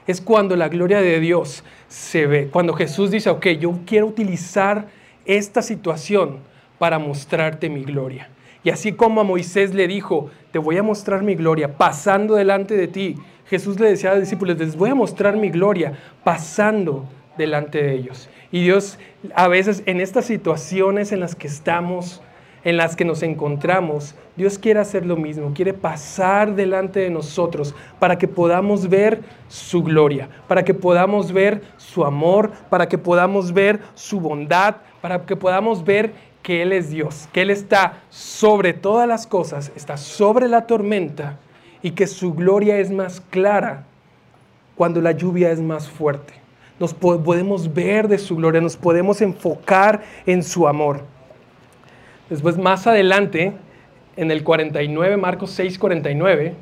es 0.08 0.22
cuando 0.22 0.56
la 0.56 0.70
gloria 0.70 1.02
de 1.02 1.20
Dios 1.20 1.64
se 1.88 2.26
ve. 2.26 2.50
Cuando 2.52 2.74
Jesús 2.74 3.12
dice, 3.12 3.30
ok, 3.30 3.48
yo 3.60 3.80
quiero 3.86 4.08
utilizar 4.08 4.88
esta 5.26 5.62
situación 5.62 6.40
para 6.80 6.98
mostrarte 6.98 7.70
mi 7.70 7.84
gloria. 7.84 8.30
Y 8.64 8.70
así 8.70 8.94
como 8.94 9.22
a 9.22 9.24
Moisés 9.24 9.76
le 9.76 9.88
dijo, 9.88 10.32
te 10.52 10.60
voy 10.60 10.78
a 10.78 10.84
mostrar 10.84 11.22
mi 11.24 11.36
gloria 11.36 11.78
pasando 11.78 12.36
delante 12.36 12.76
de 12.76 12.88
ti, 12.88 13.16
Jesús 13.46 13.80
le 13.80 13.90
decía 13.90 14.12
a 14.12 14.14
los 14.14 14.24
discípulos, 14.24 14.58
les 14.58 14.76
voy 14.76 14.90
a 14.90 14.96
mostrar 14.96 15.38
mi 15.38 15.50
gloria 15.50 15.94
pasando 16.24 17.06
delante 17.38 17.82
de 17.82 17.94
ellos. 17.94 18.30
Y 18.52 18.64
Dios 18.64 18.98
a 19.36 19.48
veces 19.48 19.84
en 19.86 20.00
estas 20.00 20.26
situaciones 20.26 21.12
en 21.12 21.20
las 21.20 21.36
que 21.36 21.48
estamos, 21.48 22.22
en 22.64 22.78
las 22.78 22.96
que 22.96 23.06
nos 23.06 23.24
encontramos, 23.24 24.16
Dios 24.36 24.58
quiere 24.58 24.80
hacer 24.80 25.06
lo 25.06 25.16
mismo, 25.16 25.54
quiere 25.54 25.74
pasar 25.74 26.56
delante 26.56 27.00
de 27.00 27.10
nosotros 27.10 27.76
para 28.00 28.18
que 28.18 28.28
podamos 28.28 28.90
ver 28.90 29.22
su 29.48 29.84
gloria, 29.84 30.30
para 30.48 30.64
que 30.64 30.74
podamos 30.74 31.32
ver 31.32 31.62
su 31.78 32.06
amor, 32.06 32.52
para 32.70 32.88
que 32.88 32.98
podamos 32.98 33.54
ver 33.54 33.80
su 33.96 34.20
bondad, 34.20 34.78
para 35.02 35.26
que 35.26 35.36
podamos 35.36 35.84
ver 35.84 36.12
que 36.42 36.62
Él 36.62 36.72
es 36.72 36.90
Dios, 36.90 37.28
que 37.34 37.42
Él 37.42 37.50
está 37.50 38.02
sobre 38.10 38.74
todas 38.74 39.08
las 39.08 39.28
cosas, 39.28 39.72
está 39.76 39.98
sobre 39.98 40.48
la 40.48 40.68
tormenta 40.68 41.38
y 41.82 41.92
que 41.92 42.08
su 42.08 42.34
gloria 42.34 42.78
es 42.80 42.92
más 42.92 43.22
clara 43.22 43.84
cuando 44.76 45.02
la 45.02 45.12
lluvia 45.12 45.52
es 45.52 45.60
más 45.60 45.90
fuerte 45.90 46.47
nos 46.80 46.94
podemos 46.94 47.74
ver 47.74 48.08
de 48.08 48.18
su 48.18 48.36
gloria, 48.36 48.62
nos 48.62 48.78
podemos 48.78 49.22
enfocar 49.22 50.04
en 50.26 50.44
su 50.44 50.68
amor. 50.68 51.04
Después, 52.30 52.58
más 52.58 52.88
adelante, 52.88 53.54
en 54.16 54.32
el 54.32 54.44
49, 54.44 55.18
Marcos 55.18 55.52
6, 55.52 55.80
49, 55.80 56.56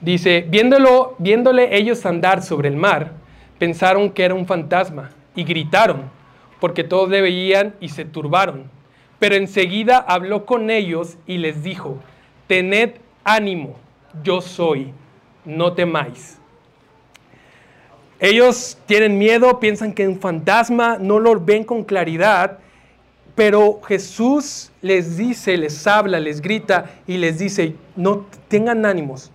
dice, 0.00 0.46
Viéndolo, 0.48 1.16
viéndole 1.18 1.76
ellos 1.76 2.06
andar 2.06 2.42
sobre 2.42 2.68
el 2.68 2.76
mar, 2.76 3.12
pensaron 3.58 4.10
que 4.10 4.24
era 4.24 4.34
un 4.34 4.46
fantasma 4.46 5.10
y 5.34 5.44
gritaron, 5.44 6.10
porque 6.60 6.84
todos 6.84 7.08
le 7.08 7.20
veían 7.20 7.74
y 7.80 7.88
se 7.88 8.04
turbaron. 8.04 8.70
Pero 9.18 9.36
enseguida 9.36 9.98
habló 9.98 10.44
con 10.44 10.70
ellos 10.70 11.16
y 11.26 11.38
les 11.38 11.62
dijo, 11.62 11.98
tened 12.46 12.96
ánimo, 13.24 13.76
yo 14.22 14.40
soy, 14.40 14.92
no 15.44 15.72
temáis. 15.72 16.38
Ellos 18.24 18.78
tienen 18.86 19.18
miedo, 19.18 19.60
piensan 19.60 19.92
que 19.92 20.04
es 20.04 20.08
un 20.08 20.18
fantasma, 20.18 20.96
no 20.98 21.18
lo 21.18 21.38
ven 21.38 21.62
con 21.62 21.84
claridad, 21.84 22.58
pero 23.34 23.82
Jesús 23.82 24.72
les 24.80 25.18
dice, 25.18 25.58
les 25.58 25.86
habla, 25.86 26.18
les 26.18 26.40
grita 26.40 26.86
y 27.06 27.18
les 27.18 27.38
dice, 27.38 27.74
no 27.96 28.24
tengan 28.48 28.86
ánimos, 28.86 29.30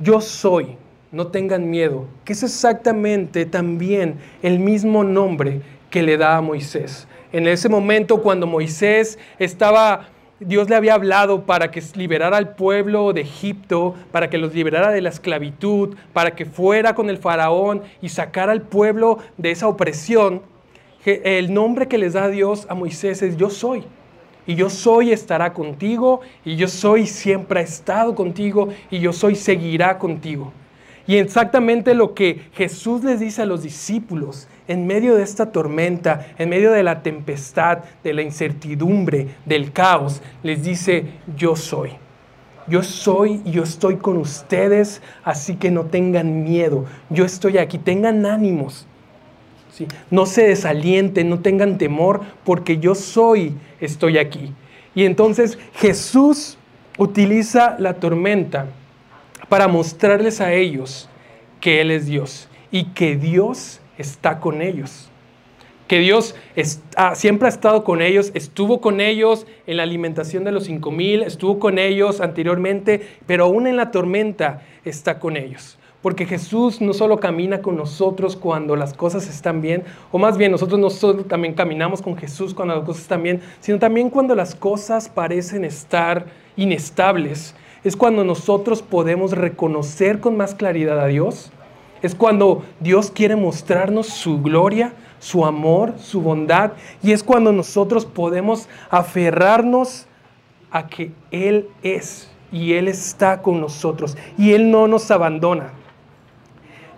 yo 0.00 0.20
soy, 0.20 0.76
no 1.12 1.28
tengan 1.28 1.70
miedo, 1.70 2.08
que 2.24 2.32
es 2.32 2.42
exactamente 2.42 3.46
también 3.46 4.16
el 4.42 4.58
mismo 4.58 5.04
nombre 5.04 5.60
que 5.88 6.02
le 6.02 6.16
da 6.16 6.38
a 6.38 6.40
Moisés. 6.40 7.06
En 7.30 7.46
ese 7.46 7.68
momento 7.68 8.20
cuando 8.20 8.48
Moisés 8.48 9.16
estaba 9.38 10.08
Dios 10.40 10.70
le 10.70 10.76
había 10.76 10.94
hablado 10.94 11.46
para 11.46 11.72
que 11.72 11.82
liberara 11.96 12.36
al 12.36 12.54
pueblo 12.54 13.12
de 13.12 13.22
Egipto, 13.22 13.96
para 14.12 14.30
que 14.30 14.38
los 14.38 14.54
liberara 14.54 14.92
de 14.92 15.00
la 15.00 15.08
esclavitud, 15.08 15.96
para 16.12 16.36
que 16.36 16.44
fuera 16.44 16.94
con 16.94 17.10
el 17.10 17.18
faraón 17.18 17.82
y 18.00 18.08
sacara 18.08 18.52
al 18.52 18.62
pueblo 18.62 19.18
de 19.36 19.50
esa 19.50 19.66
opresión. 19.66 20.42
El 21.04 21.52
nombre 21.52 21.88
que 21.88 21.98
les 21.98 22.12
da 22.12 22.28
Dios 22.28 22.66
a 22.68 22.74
Moisés 22.74 23.22
es 23.22 23.36
yo 23.36 23.50
soy. 23.50 23.82
Y 24.46 24.54
yo 24.54 24.70
soy 24.70 25.10
estará 25.10 25.52
contigo, 25.52 26.20
y 26.44 26.56
yo 26.56 26.68
soy 26.68 27.06
siempre 27.06 27.60
ha 27.60 27.62
estado 27.62 28.14
contigo, 28.14 28.68
y 28.90 29.00
yo 29.00 29.12
soy 29.12 29.34
seguirá 29.34 29.98
contigo. 29.98 30.52
Y 31.06 31.16
exactamente 31.16 31.94
lo 31.94 32.14
que 32.14 32.42
Jesús 32.52 33.02
les 33.02 33.18
dice 33.18 33.42
a 33.42 33.46
los 33.46 33.62
discípulos 33.62 34.46
en 34.68 34.86
medio 34.86 35.16
de 35.16 35.22
esta 35.22 35.50
tormenta, 35.50 36.28
en 36.38 36.50
medio 36.50 36.70
de 36.70 36.82
la 36.82 37.02
tempestad, 37.02 37.78
de 38.04 38.12
la 38.12 38.22
incertidumbre, 38.22 39.26
del 39.46 39.72
caos, 39.72 40.22
les 40.42 40.62
dice, 40.62 41.06
yo 41.36 41.56
soy. 41.56 41.92
Yo 42.68 42.82
soy 42.82 43.40
y 43.46 43.52
yo 43.52 43.62
estoy 43.62 43.96
con 43.96 44.18
ustedes, 44.18 45.00
así 45.24 45.56
que 45.56 45.70
no 45.70 45.86
tengan 45.86 46.44
miedo. 46.44 46.84
Yo 47.08 47.24
estoy 47.24 47.56
aquí, 47.56 47.78
tengan 47.78 48.26
ánimos. 48.26 48.86
No 50.10 50.26
se 50.26 50.46
desalienten, 50.46 51.30
no 51.30 51.40
tengan 51.40 51.78
temor, 51.78 52.20
porque 52.44 52.78
yo 52.78 52.94
soy, 52.94 53.54
estoy 53.80 54.18
aquí. 54.18 54.52
Y 54.94 55.04
entonces 55.04 55.58
Jesús 55.74 56.58
utiliza 56.98 57.76
la 57.78 57.94
tormenta 57.94 58.66
para 59.48 59.68
mostrarles 59.68 60.40
a 60.40 60.52
ellos 60.52 61.08
que 61.60 61.80
Él 61.80 61.90
es 61.90 62.06
Dios 62.06 62.48
y 62.70 62.84
que 62.86 63.16
Dios 63.16 63.77
está 63.98 64.40
con 64.40 64.62
ellos. 64.62 65.10
Que 65.86 66.00
Dios 66.00 66.34
siempre 67.14 67.46
ha 67.46 67.48
estado 67.48 67.82
con 67.82 68.02
ellos, 68.02 68.30
estuvo 68.34 68.80
con 68.80 69.00
ellos 69.00 69.46
en 69.66 69.78
la 69.78 69.84
alimentación 69.84 70.44
de 70.44 70.52
los 70.52 70.64
cinco 70.64 70.90
mil, 70.90 71.22
estuvo 71.22 71.58
con 71.58 71.78
ellos 71.78 72.20
anteriormente, 72.20 73.08
pero 73.26 73.44
aún 73.44 73.66
en 73.66 73.76
la 73.76 73.90
tormenta 73.90 74.62
está 74.84 75.18
con 75.18 75.36
ellos. 75.36 75.78
Porque 76.02 76.26
Jesús 76.26 76.80
no 76.80 76.92
solo 76.92 77.18
camina 77.18 77.62
con 77.62 77.76
nosotros 77.76 78.36
cuando 78.36 78.76
las 78.76 78.92
cosas 78.92 79.28
están 79.28 79.62
bien, 79.62 79.82
o 80.12 80.18
más 80.18 80.36
bien 80.36 80.52
nosotros 80.52 80.78
no 80.78 80.90
solo 80.90 81.24
también 81.24 81.54
caminamos 81.54 82.02
con 82.02 82.16
Jesús 82.16 82.52
cuando 82.52 82.76
las 82.76 82.84
cosas 82.84 83.02
están 83.02 83.22
bien, 83.22 83.40
sino 83.60 83.78
también 83.78 84.10
cuando 84.10 84.34
las 84.34 84.54
cosas 84.54 85.08
parecen 85.08 85.64
estar 85.64 86.26
inestables. 86.56 87.54
Es 87.82 87.96
cuando 87.96 88.24
nosotros 88.24 88.82
podemos 88.82 89.32
reconocer 89.32 90.20
con 90.20 90.36
más 90.36 90.54
claridad 90.54 91.00
a 91.00 91.06
Dios 91.06 91.50
es 92.02 92.14
cuando 92.14 92.64
Dios 92.80 93.10
quiere 93.10 93.36
mostrarnos 93.36 94.06
su 94.06 94.40
gloria, 94.40 94.92
su 95.18 95.44
amor, 95.44 95.94
su 95.98 96.20
bondad. 96.20 96.72
Y 97.02 97.12
es 97.12 97.22
cuando 97.22 97.52
nosotros 97.52 98.04
podemos 98.04 98.68
aferrarnos 98.90 100.06
a 100.70 100.86
que 100.86 101.12
Él 101.30 101.68
es 101.82 102.30
y 102.52 102.74
Él 102.74 102.88
está 102.88 103.42
con 103.42 103.60
nosotros 103.60 104.16
y 104.36 104.52
Él 104.52 104.70
no 104.70 104.88
nos 104.88 105.10
abandona. 105.10 105.72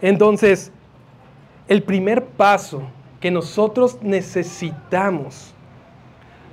Entonces, 0.03 0.73
el 1.69 1.83
primer 1.83 2.25
paso 2.25 2.83
que 3.21 3.31
nosotros 3.31 3.99
necesitamos 4.03 5.55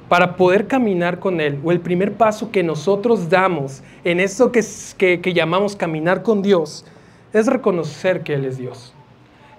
para 0.09 0.35
poder 0.35 0.67
caminar 0.67 1.19
con 1.19 1.41
Él, 1.41 1.59
o 1.63 1.71
el 1.71 1.81
primer 1.81 2.13
paso 2.13 2.49
que 2.51 2.63
nosotros 2.63 3.29
damos 3.29 3.83
en 4.03 4.19
eso 4.19 4.51
que, 4.51 4.63
que, 4.97 5.19
que 5.19 5.33
llamamos 5.33 5.75
caminar 5.75 6.23
con 6.23 6.41
Dios, 6.41 6.85
es 7.33 7.47
reconocer 7.47 8.23
que 8.23 8.33
Él 8.33 8.45
es 8.45 8.57
Dios. 8.57 8.93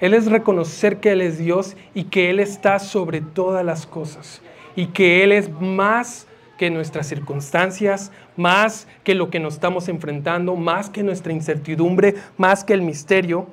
Él 0.00 0.14
es 0.14 0.26
reconocer 0.26 0.98
que 0.98 1.12
Él 1.12 1.20
es 1.20 1.38
Dios 1.38 1.76
y 1.94 2.04
que 2.04 2.30
Él 2.30 2.40
está 2.40 2.78
sobre 2.78 3.20
todas 3.20 3.64
las 3.64 3.86
cosas 3.86 4.40
y 4.76 4.86
que 4.86 5.24
Él 5.24 5.32
es 5.32 5.50
más 5.60 6.26
que 6.56 6.70
nuestras 6.70 7.06
circunstancias, 7.06 8.12
más 8.36 8.86
que 9.04 9.14
lo 9.14 9.30
que 9.30 9.40
nos 9.40 9.54
estamos 9.54 9.88
enfrentando, 9.88 10.56
más 10.56 10.90
que 10.90 11.02
nuestra 11.02 11.32
incertidumbre, 11.32 12.16
más 12.36 12.64
que 12.64 12.74
el 12.74 12.82
misterio. 12.82 13.46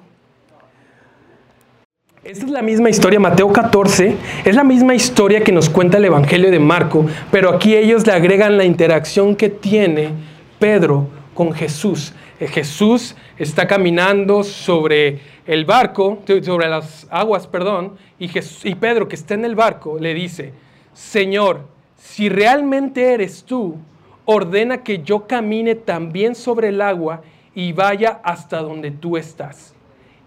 Esta 2.23 2.45
es 2.45 2.51
la 2.51 2.63
misma 2.63 2.89
historia, 2.89 3.19
Mateo 3.19 3.53
14, 3.53 4.15
es 4.43 4.55
la 4.55 4.63
misma 4.63 4.95
historia 4.95 5.43
que 5.43 5.51
nos 5.51 5.69
cuenta 5.69 5.97
el 5.97 6.05
Evangelio 6.05 6.49
de 6.49 6.59
Marco, 6.59 7.05
pero 7.31 7.49
aquí 7.49 7.75
ellos 7.75 8.05
le 8.07 8.13
agregan 8.13 8.57
la 8.57 8.65
interacción 8.65 9.35
que 9.35 9.49
tiene 9.49 10.09
Pedro 10.57 11.07
con 11.35 11.53
Jesús. 11.53 12.13
Eh, 12.39 12.47
Jesús 12.47 13.15
está 13.37 13.65
caminando 13.67 14.43
sobre 14.43 15.19
el 15.45 15.65
barco, 15.65 16.21
sobre 16.43 16.67
las 16.67 17.07
aguas, 17.09 17.47
perdón, 17.47 17.97
y, 18.19 18.27
Pedro 18.75 19.07
que 19.07 19.15
está 19.15 19.35
en 19.35 19.45
el 19.45 19.55
barco 19.55 19.99
le 19.99 20.13
dice, 20.13 20.53
Señor, 20.93 21.67
si 21.97 22.29
realmente 22.29 23.13
eres 23.13 23.43
tú, 23.43 23.77
ordena 24.25 24.83
que 24.83 25.03
yo 25.03 25.27
camine 25.27 25.75
también 25.75 26.35
sobre 26.35 26.69
el 26.69 26.81
agua 26.81 27.21
y 27.53 27.71
vaya 27.73 28.19
hasta 28.23 28.61
donde 28.61 28.91
tú 28.91 29.17
estás. 29.17 29.73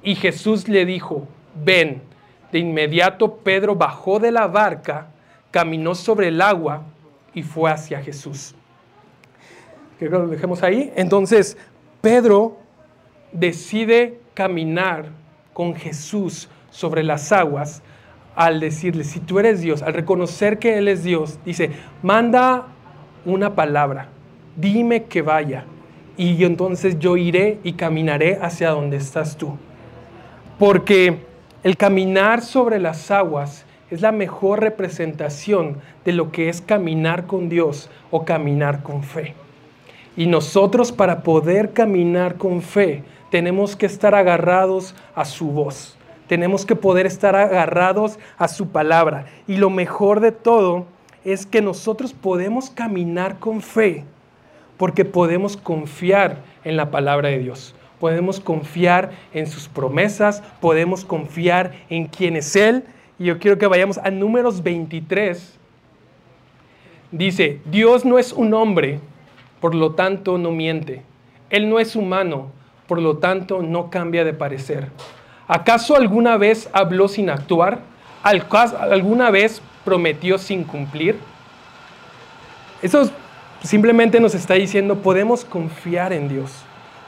Y 0.03 0.15
Jesús 0.15 0.69
le 0.69 0.85
dijo, 0.85 1.27
ven. 1.65 2.03
De 2.53 2.59
inmediato 2.59 3.37
Pedro 3.37 3.75
bajó 3.75 4.19
de 4.19 4.33
la 4.33 4.47
barca, 4.47 5.09
caminó 5.51 5.95
sobre 5.95 6.29
el 6.29 6.41
agua 6.41 6.83
y 7.35 7.43
fue 7.43 7.71
hacia 7.71 8.01
Jesús. 8.01 8.55
que 9.99 10.09
lo 10.09 10.27
dejemos 10.29 10.63
ahí. 10.63 10.91
Entonces, 10.97 11.59
Pedro 12.01 12.59
decide 13.33 14.21
caminar 14.35 15.07
con 15.53 15.75
Jesús 15.75 16.49
sobre 16.71 17.03
las 17.03 17.33
aguas 17.33 17.83
al 18.37 18.61
decirle, 18.61 19.03
si 19.03 19.19
tú 19.19 19.41
eres 19.41 19.61
Dios, 19.61 19.83
al 19.83 19.95
reconocer 19.95 20.61
que 20.61 20.79
Él 20.79 20.87
es 20.87 21.03
Dios, 21.03 21.41
dice, 21.45 21.71
manda 22.03 22.69
una 23.25 23.57
palabra, 23.57 24.09
dime 24.55 25.05
que 25.05 25.23
vaya, 25.23 25.65
y 26.17 26.45
entonces 26.45 27.01
yo 27.01 27.17
iré 27.17 27.59
y 27.65 27.73
caminaré 27.73 28.39
hacia 28.41 28.71
donde 28.71 28.97
estás 28.97 29.37
tú. 29.37 29.57
Porque 30.59 31.19
el 31.65 31.77
caminar 31.77 32.43
sobre 32.43 32.79
las 32.79 33.11
aguas 33.11 33.65
es 33.91 34.03
la 34.03 34.13
mejor 34.13 34.61
representación 34.61 35.79
de 36.05 36.13
lo 36.13 36.31
que 36.31 36.49
es 36.49 36.61
caminar 36.61 37.27
con 37.27 37.49
Dios 37.49 37.91
o 38.11 38.25
caminar 38.25 38.83
con 38.83 39.03
fe. 39.03 39.35
Y 40.19 40.27
nosotros 40.27 40.91
para 40.91 41.23
poder 41.23 41.73
caminar 41.73 42.39
con 42.39 42.61
fe 42.61 43.05
tenemos 43.31 43.77
que 43.77 43.87
estar 43.87 44.17
agarrados 44.17 44.97
a 45.15 45.25
su 45.25 45.53
voz. 45.53 45.97
Tenemos 46.27 46.67
que 46.67 46.75
poder 46.75 47.07
estar 47.07 47.37
agarrados 47.37 48.19
a 48.37 48.49
su 48.49 48.71
palabra. 48.71 49.27
Y 49.47 49.59
lo 49.59 49.71
mejor 49.71 50.19
de 50.19 50.33
todo 50.33 50.87
es 51.25 51.47
que 51.47 51.63
nosotros 51.63 52.13
podemos 52.15 52.69
caminar 52.69 53.39
con 53.39 53.63
fe 53.63 54.05
porque 54.77 55.05
podemos 55.05 55.57
confiar 55.57 56.39
en 56.65 56.77
la 56.77 56.91
palabra 56.91 57.29
de 57.29 57.39
Dios. 57.39 57.77
Podemos 58.01 58.41
confiar 58.41 59.13
en 59.33 59.47
sus 59.47 59.69
promesas, 59.69 60.43
podemos 60.61 61.05
confiar 61.05 61.75
en 61.91 62.07
quién 62.07 62.35
es 62.35 62.57
Él. 62.57 62.83
Y 63.21 63.27
yo 63.27 63.39
quiero 63.39 63.57
que 63.57 63.69
vayamos 63.69 63.99
a 63.99 64.11
números 64.11 64.65
23. 64.65 65.57
Dice, 67.13 67.61
Dios 67.71 68.05
no 68.05 68.19
es 68.19 68.33
un 68.33 68.53
hombre, 68.53 68.99
por 69.61 69.75
lo 69.75 69.93
tanto 69.93 70.39
no 70.39 70.51
miente. 70.51 71.03
Él 71.51 71.69
no 71.69 71.81
es 71.81 71.97
humano, 71.97 72.51
por 72.87 73.01
lo 73.01 73.19
tanto 73.19 73.63
no 73.63 73.91
cambia 73.91 74.25
de 74.25 74.33
parecer. 74.33 74.89
¿Acaso 75.47 75.97
alguna 75.97 76.37
vez 76.37 76.69
habló 76.73 77.09
sin 77.09 77.31
actuar? 77.31 77.81
¿Alguna 78.23 79.31
vez 79.31 79.63
prometió 79.85 80.39
sin 80.39 80.65
cumplir? 80.65 81.19
Eso 82.83 83.11
simplemente 83.63 84.21
nos 84.21 84.35
está 84.35 84.55
diciendo, 84.55 84.97
podemos 84.97 85.45
confiar 85.45 86.13
en 86.13 86.29
Dios. 86.29 86.53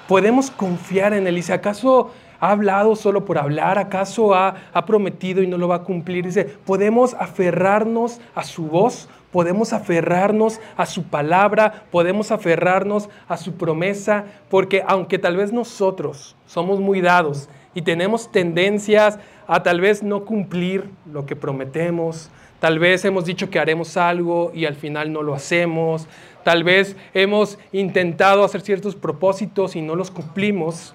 Podemos 0.08 0.50
confiar 0.50 1.12
en 1.12 1.26
Él. 1.26 1.38
Y 1.38 1.42
si 1.42 1.52
acaso 1.52 2.12
ha 2.40 2.50
hablado 2.50 2.96
solo 2.96 3.24
por 3.24 3.38
hablar, 3.38 3.78
acaso 3.78 4.34
ha, 4.34 4.54
prometido 4.86 5.42
y 5.42 5.46
no 5.46 5.58
lo 5.58 5.68
va 5.68 5.76
a 5.76 5.82
cumplir, 5.82 6.24
dice, 6.24 6.44
podemos 6.44 7.14
aferrarnos 7.14 8.20
a 8.34 8.42
su 8.42 8.66
voz, 8.66 9.08
podemos 9.30 9.72
aferrarnos 9.72 10.58
a 10.76 10.86
su 10.86 11.04
palabra, 11.04 11.84
podemos 11.90 12.32
aferrarnos 12.32 13.08
a 13.28 13.36
su 13.36 13.54
promesa, 13.54 14.24
porque 14.48 14.82
aunque 14.86 15.18
tal 15.18 15.36
vez 15.36 15.52
nosotros 15.52 16.34
somos 16.46 16.80
muy 16.80 17.00
dados 17.00 17.48
y 17.74 17.82
tenemos 17.82 18.32
tendencias 18.32 19.18
a 19.46 19.62
tal 19.62 19.80
vez 19.80 20.02
no 20.02 20.24
cumplir 20.24 20.90
lo 21.12 21.26
que 21.26 21.36
prometemos, 21.36 22.30
tal 22.58 22.78
vez 22.78 23.04
hemos 23.04 23.26
dicho 23.26 23.50
que 23.50 23.58
haremos 23.58 23.96
algo 23.96 24.50
y 24.54 24.64
al 24.64 24.74
final 24.74 25.12
no 25.12 25.22
lo 25.22 25.34
hacemos, 25.34 26.08
tal 26.42 26.64
vez 26.64 26.96
hemos 27.14 27.58
intentado 27.70 28.44
hacer 28.44 28.62
ciertos 28.62 28.96
propósitos 28.96 29.76
y 29.76 29.82
no 29.82 29.94
los 29.94 30.10
cumplimos, 30.10 30.94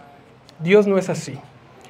Dios 0.59 0.87
no 0.87 0.97
es 0.97 1.09
así. 1.09 1.37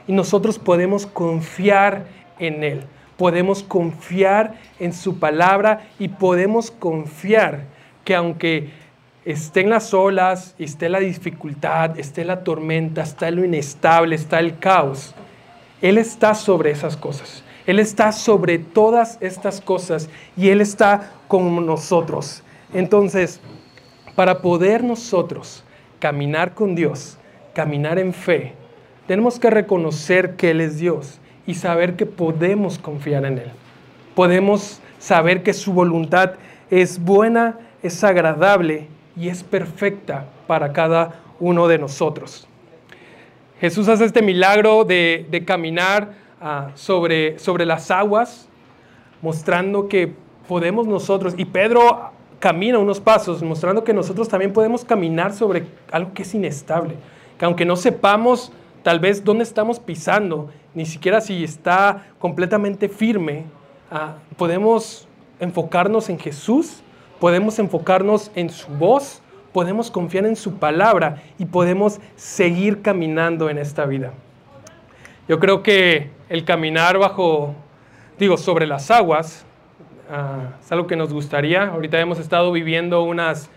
Y 0.08 0.13
nosotros 0.13 0.60
podemos 0.60 1.06
confiar 1.06 2.06
en 2.39 2.63
Él 2.63 2.88
podemos 3.17 3.63
confiar 3.63 4.56
en 4.80 4.93
su 4.93 5.19
palabra 5.19 5.88
y 5.99 6.10
podemos 6.10 6.71
confiar 6.71 7.63
que 8.04 8.15
aunque 8.15 8.69
estén 9.23 9.69
las 9.69 9.93
olas, 9.93 10.56
esté 10.60 10.89
la 10.89 10.99
dificultad, 10.99 11.97
esté 11.99 12.25
la 12.25 12.43
tormenta, 12.43 13.01
está 13.01 13.32
lo 13.32 13.43
inestable, 13.43 14.15
está 14.15 14.39
el 14.39 14.60
caos, 14.60 15.15
Él 15.82 15.97
está 15.97 16.36
sobre 16.36 16.71
esas 16.71 16.97
cosas. 16.97 17.43
Él 17.65 17.80
está 17.80 18.12
sobre 18.12 18.60
todas 18.60 19.17
estas 19.21 19.60
cosas 19.60 20.08
y 20.38 20.49
Él 20.49 20.62
está 20.62 21.13
con 21.28 21.65
nosotros. 21.65 22.43
Entonces, 22.73 23.39
para 24.13 24.39
poder 24.41 24.84
nosotros 24.84 25.63
caminar 25.99 26.54
con 26.54 26.75
Dios, 26.75 27.17
caminar 27.56 27.98
en 27.98 28.13
fe, 28.13 28.54
tenemos 29.08 29.39
que 29.39 29.50
reconocer 29.50 30.36
que 30.36 30.52
Él 30.52 30.62
es 30.62 30.78
Dios 30.78 31.20
y 31.48 31.56
saber 31.56 31.96
que 31.96 32.06
podemos 32.06 32.78
confiar 32.78 33.26
en 33.26 33.39
Él. 33.39 33.52
Podemos 34.13 34.80
saber 35.00 35.41
que 35.41 35.54
su 35.54 35.74
voluntad 35.74 36.34
es 36.70 37.00
buena, 37.04 37.58
es 37.82 38.04
agradable 38.04 38.88
y 39.18 39.30
es 39.30 39.44
perfecta 39.44 40.26
para 40.46 40.74
cada 40.74 41.15
uno 41.39 41.68
de 41.68 41.78
nosotros. 41.78 42.48
Jesús 43.60 43.88
hace 43.88 44.06
este 44.06 44.22
milagro 44.22 44.84
de, 44.84 45.44
caminar 45.46 46.13
ah, 46.41 46.72
sobre, 46.76 47.39
sobre 47.39 47.65
las 47.65 47.89
aguas, 47.89 48.48
mostrando 49.22 49.88
que 49.88 50.13
podemos 50.48 50.88
nosotros, 50.88 51.34
y 51.38 51.46
Pedro 51.46 52.12
camina 52.39 52.78
unos 52.78 53.00
pasos, 53.00 53.41
mostrando 53.41 53.84
que 53.84 53.94
nosotros 53.94 54.28
también 54.28 54.54
podemos 54.54 54.84
caminar 54.84 55.34
sobre 55.34 55.63
algo 55.91 56.13
que 56.13 56.24
es 56.24 56.34
inestable, 56.36 56.96
que 57.38 57.45
aunque 57.45 57.65
no 57.65 57.76
sepamos 57.76 58.52
tal 58.84 59.00
vez 59.00 59.24
dónde 59.24 59.43
estamos 59.43 59.80
pisando, 59.80 60.52
ni 60.74 60.86
siquiera 60.86 61.21
si 61.21 61.43
está 61.43 62.06
completamente 62.19 62.89
firme, 62.89 63.45
ah, 63.89 64.15
podemos 64.38 65.08
enfocarnos 65.39 66.10
en 66.10 66.19
Jesús, 66.19 66.84
podemos 67.19 67.58
enfocarnos 67.60 68.32
en 68.36 68.50
su 68.50 68.67
voz, 68.67 69.21
podemos 69.54 69.89
confiar 69.89 70.26
en 70.26 70.36
su 70.36 70.56
palabra 70.56 71.24
y 71.38 71.45
podemos 71.45 72.00
seguir 72.15 72.82
caminando 72.82 73.50
en 73.50 73.58
esta 73.58 73.86
vida. 73.86 74.12
Yo 75.28 75.39
creo 75.39 75.63
que 75.63 76.12
el 76.30 76.45
caminar 76.45 76.98
bajo, 77.00 77.56
digo, 78.19 78.38
sobre 78.38 78.67
las 78.67 78.91
aguas, 78.91 79.45
ah, 80.12 80.58
es 80.62 80.71
algo 80.71 80.88
que 80.88 80.95
nos 80.95 81.12
gustaría. 81.12 81.69
Ahorita 81.69 82.00
hemos 82.00 82.19
estado 82.19 82.52
viviendo 82.52 83.02
unas 83.04 83.50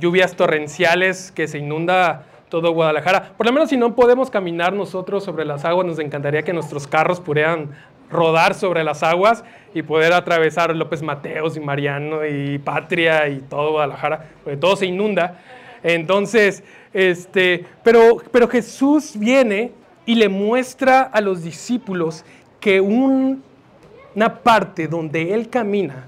lluvias 0.00 0.34
torrenciales 0.34 1.30
que 1.30 1.46
se 1.46 1.58
inunda 1.58 2.26
todo 2.52 2.70
Guadalajara. 2.70 3.32
Por 3.34 3.46
lo 3.46 3.52
menos 3.54 3.70
si 3.70 3.78
no 3.78 3.94
podemos 3.94 4.28
caminar 4.28 4.74
nosotros 4.74 5.24
sobre 5.24 5.46
las 5.46 5.64
aguas, 5.64 5.86
nos 5.86 5.98
encantaría 5.98 6.42
que 6.42 6.52
nuestros 6.52 6.86
carros 6.86 7.18
pudieran 7.18 7.70
rodar 8.10 8.52
sobre 8.52 8.84
las 8.84 9.02
aguas 9.02 9.42
y 9.72 9.80
poder 9.80 10.12
atravesar 10.12 10.76
López 10.76 11.00
Mateos 11.00 11.56
y 11.56 11.60
Mariano 11.60 12.26
y 12.26 12.58
Patria 12.58 13.26
y 13.28 13.38
todo 13.38 13.70
Guadalajara, 13.70 14.26
porque 14.44 14.58
todo 14.58 14.76
se 14.76 14.84
inunda. 14.84 15.40
Entonces, 15.82 16.62
este, 16.92 17.64
pero, 17.82 18.18
pero 18.30 18.46
Jesús 18.48 19.14
viene 19.16 19.72
y 20.04 20.16
le 20.16 20.28
muestra 20.28 21.04
a 21.04 21.22
los 21.22 21.42
discípulos 21.42 22.22
que 22.60 22.82
una 22.82 24.42
parte 24.42 24.88
donde 24.88 25.32
Él 25.32 25.48
camina 25.48 26.04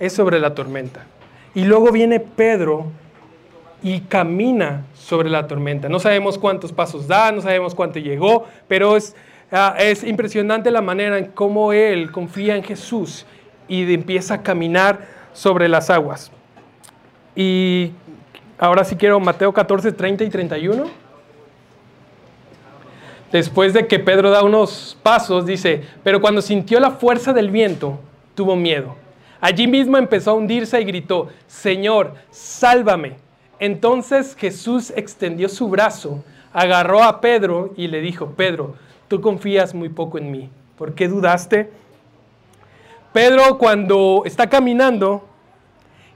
es 0.00 0.14
sobre 0.14 0.40
la 0.40 0.54
tormenta. 0.54 1.04
Y 1.54 1.64
luego 1.64 1.92
viene 1.92 2.20
Pedro 2.20 2.86
y 3.82 4.00
camina 4.00 4.84
sobre 4.94 5.30
la 5.30 5.46
tormenta. 5.46 5.88
No 5.88 6.00
sabemos 6.00 6.38
cuántos 6.38 6.72
pasos 6.72 7.06
da, 7.06 7.32
no 7.32 7.40
sabemos 7.40 7.74
cuánto 7.74 7.98
llegó, 7.98 8.46
pero 8.66 8.96
es, 8.96 9.14
ah, 9.52 9.74
es 9.78 10.04
impresionante 10.04 10.70
la 10.70 10.82
manera 10.82 11.18
en 11.18 11.26
cómo 11.26 11.72
él 11.72 12.10
confía 12.10 12.56
en 12.56 12.64
Jesús 12.64 13.26
y 13.68 13.92
empieza 13.92 14.34
a 14.34 14.42
caminar 14.42 15.06
sobre 15.32 15.68
las 15.68 15.90
aguas. 15.90 16.32
Y 17.36 17.92
ahora 18.58 18.84
sí 18.84 18.96
quiero 18.96 19.20
Mateo 19.20 19.52
14, 19.52 19.92
30 19.92 20.24
y 20.24 20.30
31. 20.30 20.84
Después 23.30 23.74
de 23.74 23.86
que 23.86 23.98
Pedro 23.98 24.30
da 24.30 24.42
unos 24.42 24.96
pasos, 25.02 25.44
dice, 25.44 25.82
pero 26.02 26.20
cuando 26.20 26.40
sintió 26.40 26.80
la 26.80 26.92
fuerza 26.92 27.32
del 27.32 27.50
viento, 27.50 28.00
tuvo 28.34 28.56
miedo. 28.56 28.96
Allí 29.40 29.66
mismo 29.66 29.98
empezó 29.98 30.32
a 30.32 30.34
hundirse 30.34 30.80
y 30.80 30.84
gritó, 30.84 31.28
Señor, 31.46 32.14
sálvame. 32.30 33.27
Entonces 33.60 34.36
Jesús 34.36 34.92
extendió 34.96 35.48
su 35.48 35.68
brazo, 35.68 36.22
agarró 36.52 37.02
a 37.02 37.20
Pedro 37.20 37.72
y 37.76 37.88
le 37.88 38.00
dijo, 38.00 38.30
Pedro, 38.30 38.76
tú 39.08 39.20
confías 39.20 39.74
muy 39.74 39.88
poco 39.88 40.18
en 40.18 40.30
mí. 40.30 40.50
¿Por 40.76 40.94
qué 40.94 41.08
dudaste? 41.08 41.70
Pedro 43.12 43.58
cuando 43.58 44.22
está 44.26 44.48
caminando 44.48 45.26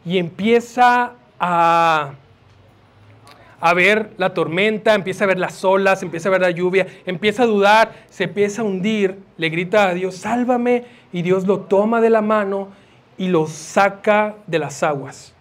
y 0.04 0.18
empieza 0.18 1.14
a, 1.40 2.12
a 3.60 3.74
ver 3.74 4.10
la 4.18 4.34
tormenta, 4.34 4.94
empieza 4.94 5.24
a 5.24 5.26
ver 5.26 5.38
las 5.38 5.64
olas, 5.64 6.02
empieza 6.02 6.28
a 6.28 6.32
ver 6.32 6.42
la 6.42 6.50
lluvia, 6.50 6.86
empieza 7.06 7.42
a 7.42 7.46
dudar, 7.46 7.92
se 8.08 8.24
empieza 8.24 8.62
a 8.62 8.64
hundir, 8.64 9.18
le 9.36 9.48
grita 9.48 9.88
a 9.88 9.94
Dios, 9.94 10.16
sálvame, 10.16 10.84
y 11.12 11.22
Dios 11.22 11.46
lo 11.46 11.60
toma 11.60 12.00
de 12.00 12.10
la 12.10 12.22
mano 12.22 12.68
y 13.18 13.28
lo 13.28 13.46
saca 13.46 14.36
de 14.46 14.58
las 14.58 14.82
aguas. 14.82 15.31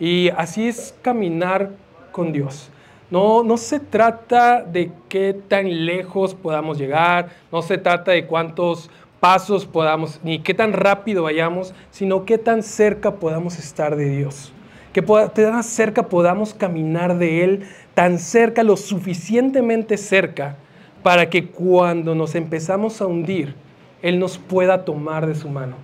Y 0.00 0.30
así 0.30 0.68
es 0.68 0.94
caminar 1.02 1.70
con 2.12 2.32
Dios. 2.32 2.70
No, 3.10 3.42
no 3.42 3.56
se 3.56 3.80
trata 3.80 4.62
de 4.62 4.92
qué 5.08 5.34
tan 5.48 5.86
lejos 5.86 6.34
podamos 6.34 6.78
llegar, 6.78 7.30
no 7.50 7.62
se 7.62 7.78
trata 7.78 8.12
de 8.12 8.26
cuántos 8.26 8.90
pasos 9.18 9.66
podamos, 9.66 10.20
ni 10.22 10.40
qué 10.40 10.54
tan 10.54 10.72
rápido 10.72 11.22
vayamos, 11.22 11.74
sino 11.90 12.24
qué 12.24 12.38
tan 12.38 12.62
cerca 12.62 13.16
podamos 13.16 13.58
estar 13.58 13.96
de 13.96 14.10
Dios. 14.10 14.52
que 14.92 15.02
tan 15.02 15.62
cerca 15.62 16.08
podamos 16.08 16.54
caminar 16.54 17.18
de 17.18 17.44
Él, 17.44 17.62
tan 17.94 18.18
cerca, 18.18 18.62
lo 18.62 18.76
suficientemente 18.76 19.96
cerca, 19.96 20.56
para 21.02 21.30
que 21.30 21.46
cuando 21.46 22.14
nos 22.14 22.34
empezamos 22.34 23.00
a 23.00 23.06
hundir, 23.06 23.54
Él 24.02 24.18
nos 24.18 24.38
pueda 24.38 24.84
tomar 24.84 25.26
de 25.26 25.34
su 25.34 25.48
mano. 25.48 25.76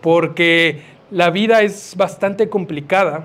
Porque 0.00 0.80
la 1.10 1.30
vida 1.30 1.62
es 1.62 1.94
bastante 1.96 2.48
complicada 2.48 3.24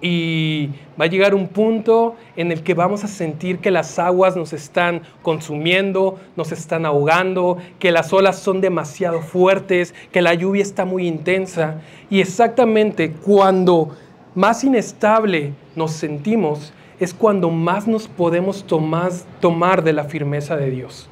y 0.00 0.70
va 0.98 1.04
a 1.04 1.08
llegar 1.08 1.34
un 1.34 1.48
punto 1.48 2.16
en 2.36 2.52
el 2.52 2.62
que 2.62 2.74
vamos 2.74 3.04
a 3.04 3.08
sentir 3.08 3.58
que 3.58 3.70
las 3.70 3.98
aguas 3.98 4.36
nos 4.36 4.52
están 4.52 5.02
consumiendo, 5.22 6.18
nos 6.36 6.52
están 6.52 6.86
ahogando, 6.86 7.58
que 7.78 7.90
las 7.90 8.12
olas 8.12 8.38
son 8.38 8.60
demasiado 8.60 9.20
fuertes, 9.20 9.94
que 10.12 10.22
la 10.22 10.34
lluvia 10.34 10.62
está 10.62 10.84
muy 10.84 11.06
intensa. 11.06 11.80
Y 12.08 12.20
exactamente 12.20 13.12
cuando 13.12 13.90
más 14.34 14.64
inestable 14.64 15.52
nos 15.76 15.92
sentimos, 15.92 16.72
es 16.98 17.14
cuando 17.14 17.50
más 17.50 17.86
nos 17.86 18.08
podemos 18.08 18.66
tomar, 18.66 19.10
tomar 19.40 19.82
de 19.82 19.94
la 19.94 20.04
firmeza 20.04 20.56
de 20.56 20.70
Dios. 20.70 21.08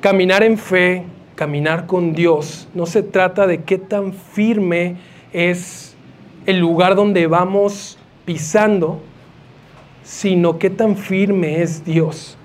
Caminar 0.00 0.42
en 0.42 0.56
fe, 0.56 1.04
caminar 1.34 1.86
con 1.86 2.12
Dios, 2.12 2.68
no 2.74 2.86
se 2.86 3.02
trata 3.02 3.46
de 3.46 3.62
qué 3.62 3.78
tan 3.78 4.12
firme 4.12 4.96
es 5.32 5.81
el 6.46 6.58
lugar 6.58 6.94
donde 6.94 7.26
vamos 7.26 7.98
pisando, 8.24 9.00
sino 10.02 10.58
qué 10.58 10.70
tan 10.70 10.96
firme 10.96 11.62
es 11.62 11.84
Dios, 11.84 12.36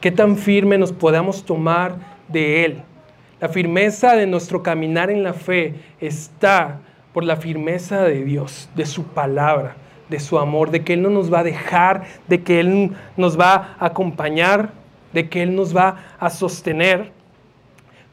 qué 0.00 0.10
tan 0.10 0.36
firme 0.36 0.78
nos 0.78 0.92
podamos 0.92 1.44
tomar 1.44 1.96
de 2.28 2.64
Él. 2.64 2.82
La 3.40 3.48
firmeza 3.48 4.14
de 4.14 4.26
nuestro 4.26 4.62
caminar 4.62 5.10
en 5.10 5.22
la 5.22 5.32
fe 5.32 5.74
está 6.00 6.80
por 7.12 7.24
la 7.24 7.36
firmeza 7.36 8.02
de 8.02 8.24
Dios, 8.24 8.70
de 8.74 8.86
su 8.86 9.04
palabra, 9.04 9.76
de 10.08 10.20
su 10.20 10.38
amor, 10.38 10.70
de 10.70 10.82
que 10.82 10.94
Él 10.94 11.02
no 11.02 11.10
nos 11.10 11.32
va 11.32 11.40
a 11.40 11.44
dejar, 11.44 12.04
de 12.28 12.42
que 12.42 12.60
Él 12.60 12.92
nos 13.16 13.38
va 13.38 13.76
a 13.78 13.86
acompañar, 13.86 14.70
de 15.12 15.28
que 15.28 15.42
Él 15.42 15.54
nos 15.54 15.76
va 15.76 15.96
a 16.18 16.30
sostener. 16.30 17.12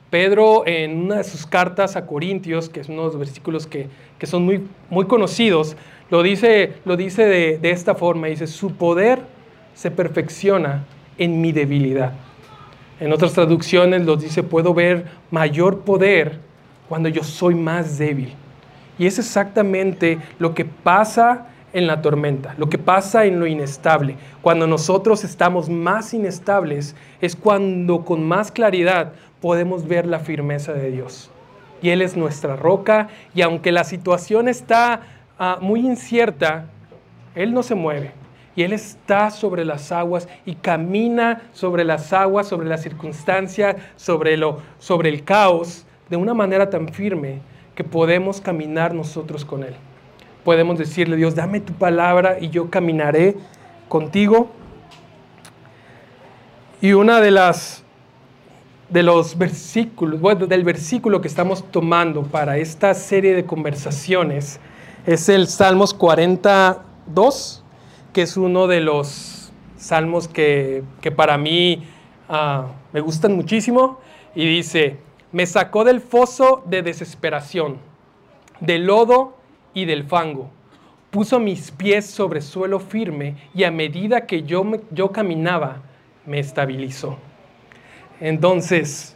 Pedro 0.09 0.65
en 0.65 0.97
una 0.97 1.17
de 1.17 1.23
sus 1.23 1.45
cartas 1.45 1.95
a 1.95 2.05
Corintios, 2.05 2.69
que 2.69 2.79
es 2.79 2.89
uno 2.89 3.01
de 3.01 3.07
los 3.07 3.19
versículos 3.19 3.67
que, 3.67 3.87
son 4.23 4.43
muy, 4.43 4.67
muy 4.89 5.05
conocidos, 5.05 5.75
lo 6.09 6.23
dice, 6.23 6.73
lo 6.85 6.97
dice 6.97 7.25
de, 7.25 7.57
de 7.59 7.71
esta 7.71 7.95
forma, 7.95 8.27
dice, 8.27 8.47
su 8.47 8.73
poder 8.73 9.19
se 9.75 9.91
perfecciona 9.91 10.85
en 11.17 11.39
mi 11.41 11.51
debilidad. 11.51 12.13
En 12.99 13.13
otras 13.13 13.33
traducciones 13.33 14.05
lo 14.05 14.17
dice, 14.17 14.43
puedo 14.43 14.73
ver 14.73 15.05
mayor 15.31 15.81
poder 15.81 16.39
cuando 16.89 17.07
yo 17.07 17.23
soy 17.23 17.55
más 17.55 17.97
débil. 17.97 18.33
Y 18.97 19.05
es 19.05 19.19
exactamente 19.19 20.17
lo 20.39 20.53
que 20.53 20.65
pasa 20.65 21.47
en 21.73 21.87
la 21.87 22.01
tormenta, 22.01 22.55
lo 22.57 22.69
que 22.69 22.77
pasa 22.77 23.25
en 23.25 23.39
lo 23.39 23.47
inestable. 23.47 24.15
Cuando 24.41 24.67
nosotros 24.67 25.23
estamos 25.23 25.69
más 25.69 26.13
inestables 26.13 26.95
es 27.21 27.35
cuando 27.35 28.03
con 28.05 28.27
más 28.27 28.51
claridad 28.51 29.13
podemos 29.41 29.87
ver 29.87 30.05
la 30.05 30.19
firmeza 30.19 30.73
de 30.73 30.91
Dios. 30.91 31.29
Y 31.81 31.89
Él 31.89 32.01
es 32.01 32.17
nuestra 32.17 32.55
roca 32.55 33.07
y 33.33 33.41
aunque 33.41 33.71
la 33.71 33.83
situación 33.83 34.47
está 34.47 35.01
ah, 35.37 35.57
muy 35.61 35.81
incierta, 35.81 36.65
Él 37.35 37.53
no 37.53 37.63
se 37.63 37.75
mueve. 37.75 38.11
Y 38.55 38.63
Él 38.63 38.73
está 38.73 39.29
sobre 39.29 39.63
las 39.63 39.91
aguas 39.91 40.27
y 40.45 40.55
camina 40.55 41.43
sobre 41.53 41.85
las 41.85 42.11
aguas, 42.11 42.47
sobre 42.47 42.67
la 42.67 42.77
circunstancia, 42.77 43.77
sobre, 43.95 44.35
lo, 44.35 44.57
sobre 44.79 45.09
el 45.09 45.23
caos, 45.23 45.85
de 46.09 46.17
una 46.17 46.33
manera 46.33 46.69
tan 46.69 46.89
firme 46.89 47.39
que 47.75 47.83
podemos 47.83 48.41
caminar 48.41 48.93
nosotros 48.93 49.45
con 49.45 49.63
Él. 49.63 49.75
Podemos 50.49 50.79
decirle, 50.79 51.15
Dios, 51.15 51.35
dame 51.35 51.59
tu 51.59 51.73
palabra 51.73 52.39
y 52.41 52.49
yo 52.49 52.71
caminaré 52.71 53.37
contigo. 53.87 54.49
Y 56.81 56.93
una 56.93 57.21
de 57.21 57.29
las 57.29 57.83
de 58.89 59.03
los 59.03 59.37
versículos, 59.37 60.19
bueno, 60.19 60.47
del 60.47 60.63
versículo 60.63 61.21
que 61.21 61.27
estamos 61.27 61.63
tomando 61.69 62.23
para 62.23 62.57
esta 62.57 62.95
serie 62.95 63.35
de 63.35 63.45
conversaciones 63.45 64.59
es 65.05 65.29
el 65.29 65.47
Salmos 65.47 65.93
42, 65.93 67.63
que 68.11 68.23
es 68.23 68.35
uno 68.35 68.65
de 68.65 68.81
los 68.81 69.51
salmos 69.77 70.27
que, 70.27 70.83
para 71.15 71.37
mí 71.37 71.83
ah, 72.27 72.69
me 72.91 73.01
gustan 73.01 73.35
muchísimo, 73.35 73.99
y 74.33 74.47
dice, 74.47 74.97
me 75.31 75.45
sacó 75.45 75.83
del 75.83 76.01
foso 76.01 76.63
de 76.65 76.81
desesperación, 76.81 77.77
del 78.61 78.87
lodo 78.87 79.37
y 79.73 79.85
del 79.85 80.03
fango, 80.03 80.49
puso 81.11 81.39
mis 81.39 81.71
pies 81.71 82.05
sobre 82.05 82.41
suelo 82.41 82.79
firme 82.79 83.35
y 83.53 83.63
a 83.63 83.71
medida 83.71 84.25
que 84.25 84.43
yo, 84.43 84.65
yo 84.91 85.11
caminaba, 85.11 85.81
me 86.25 86.39
estabilizó. 86.39 87.17
Entonces, 88.19 89.15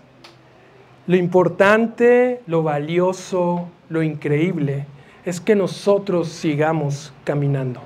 lo 1.06 1.16
importante, 1.16 2.42
lo 2.48 2.64
valioso, 2.64 3.68
lo 3.90 4.02
increíble 4.02 4.86
es 5.26 5.40
que 5.42 5.56
nosotros 5.56 6.30
sigamos 6.30 7.14
caminando. 7.24 7.82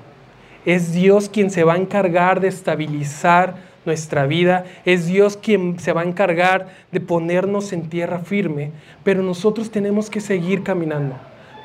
Es 0.64 0.92
Dios 0.92 1.28
quien 1.28 1.50
se 1.50 1.64
va 1.64 1.74
a 1.74 1.78
encargar 1.78 2.40
de 2.40 2.48
estabilizar 2.48 3.56
nuestra 3.84 4.26
vida, 4.26 4.64
es 4.84 5.06
Dios 5.06 5.36
quien 5.36 5.78
se 5.78 5.92
va 5.92 6.02
a 6.02 6.04
encargar 6.04 6.68
de 6.92 7.00
ponernos 7.00 7.72
en 7.72 7.88
tierra 7.88 8.18
firme, 8.18 8.70
pero 9.02 9.22
nosotros 9.22 9.70
tenemos 9.70 10.10
que 10.10 10.20
seguir 10.20 10.62
caminando. 10.62 11.16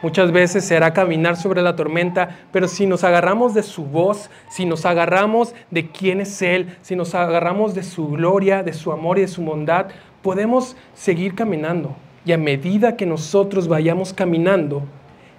Muchas 0.04 0.34
veces 0.34 0.66
será 0.66 0.94
caminar 0.94 1.38
sobre 1.38 1.62
la 1.62 1.78
tormenta, 1.78 2.38
pero 2.52 2.68
si 2.68 2.86
nos 2.86 3.06
agarramos 3.06 3.54
de 3.54 3.64
su 3.64 3.86
voz, 3.86 4.30
si 4.50 4.66
nos 4.66 4.86
agarramos 4.86 5.56
de 5.72 5.88
quién 5.88 6.20
es 6.20 6.42
Él, 6.42 6.76
si 6.82 6.98
nos 6.98 7.16
agarramos 7.16 7.74
de 7.74 7.84
su 7.84 8.10
gloria, 8.10 8.64
de 8.64 8.74
su 8.74 8.92
amor 8.92 9.18
y 9.18 9.22
de 9.22 9.30
su 9.30 9.42
bondad, 9.42 9.88
podemos 10.22 10.76
seguir 10.94 11.36
caminando. 11.36 11.96
Y 12.26 12.34
a 12.34 12.38
medida 12.38 12.98
que 12.98 13.06
nosotros 13.06 13.70
vayamos 13.70 14.12
caminando, 14.12 14.84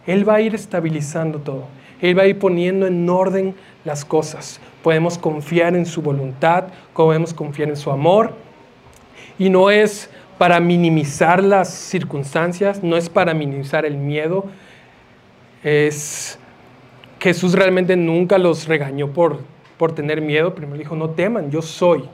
Él 0.07 0.27
va 0.27 0.37
a 0.37 0.41
ir 0.41 0.55
estabilizando 0.55 1.41
todo. 1.41 1.65
Él 2.01 2.19
va 2.19 2.23
a 2.23 2.27
ir 2.27 2.39
poniendo 2.39 2.87
en 2.87 3.07
orden 3.11 3.55
las 3.85 4.03
cosas. 4.07 4.61
Podemos 4.83 5.19
confiar 5.19 5.77
en 5.77 5.85
su 5.85 6.01
voluntad, 6.01 6.65
podemos 6.95 7.35
confiar 7.35 7.69
en 7.69 7.77
su 7.77 7.91
amor. 7.91 8.33
Y 9.39 9.51
no 9.51 9.71
es 9.71 10.09
para 10.45 10.61
minimizar 10.61 11.43
las 11.43 11.71
circunstancias, 11.73 12.83
no 12.83 12.99
es 12.99 13.09
para 13.09 13.33
minimizar 13.33 13.87
el 13.87 13.97
miedo. 13.97 14.45
Es 15.63 16.39
Jesús 17.19 17.55
realmente 17.55 17.97
nunca 17.97 18.37
los 18.37 18.69
regañó 18.69 19.09
por, 19.09 19.39
por 19.79 19.93
tener 19.93 20.21
miedo, 20.21 20.55
primero 20.55 20.77
dijo, 20.77 20.97
no 20.97 21.09
teman, 21.09 21.51
yo 21.51 21.63
soy. 21.63 22.05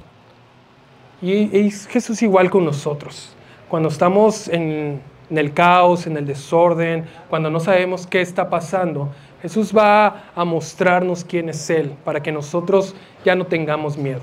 Y 1.20 1.66
es 1.66 1.88
Jesús 1.88 2.22
igual 2.22 2.50
con 2.50 2.64
nosotros. 2.64 3.34
Cuando 3.68 3.88
estamos 3.88 4.46
en, 4.46 5.00
en 5.28 5.38
el 5.38 5.52
caos, 5.52 6.06
en 6.06 6.16
el 6.16 6.24
desorden, 6.24 7.06
cuando 7.28 7.50
no 7.50 7.58
sabemos 7.58 8.06
qué 8.06 8.20
está 8.20 8.48
pasando, 8.48 9.10
Jesús 9.42 9.76
va 9.76 10.30
a 10.36 10.44
mostrarnos 10.44 11.24
quién 11.24 11.48
es 11.48 11.68
Él 11.68 11.96
para 12.04 12.22
que 12.22 12.30
nosotros 12.30 12.94
ya 13.24 13.34
no 13.34 13.46
tengamos 13.46 13.98
miedo. 13.98 14.22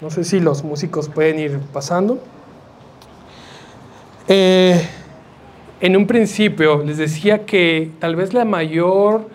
No 0.00 0.10
sé 0.10 0.24
si 0.24 0.40
los 0.40 0.64
músicos 0.64 1.08
pueden 1.08 1.38
ir 1.38 1.60
pasando. 1.72 2.18
Eh, 4.26 4.88
en 5.82 5.96
un 5.98 6.06
principio 6.06 6.82
les 6.82 6.96
decía 6.96 7.44
que 7.44 7.90
tal 7.98 8.16
vez 8.16 8.32
la 8.32 8.46
mayor 8.46 9.28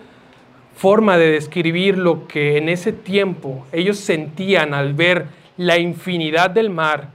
forma 0.75 1.17
de 1.17 1.31
describir 1.31 1.95
lo 1.95 2.27
que 2.27 2.57
en 2.57 2.69
ese 2.69 2.91
tiempo 2.91 3.67
ellos 3.71 3.99
sentían 3.99 4.73
al 4.73 4.95
ver 4.95 5.27
la 5.57 5.77
infinidad 5.77 6.49
del 6.49 6.71
mar 6.71 7.09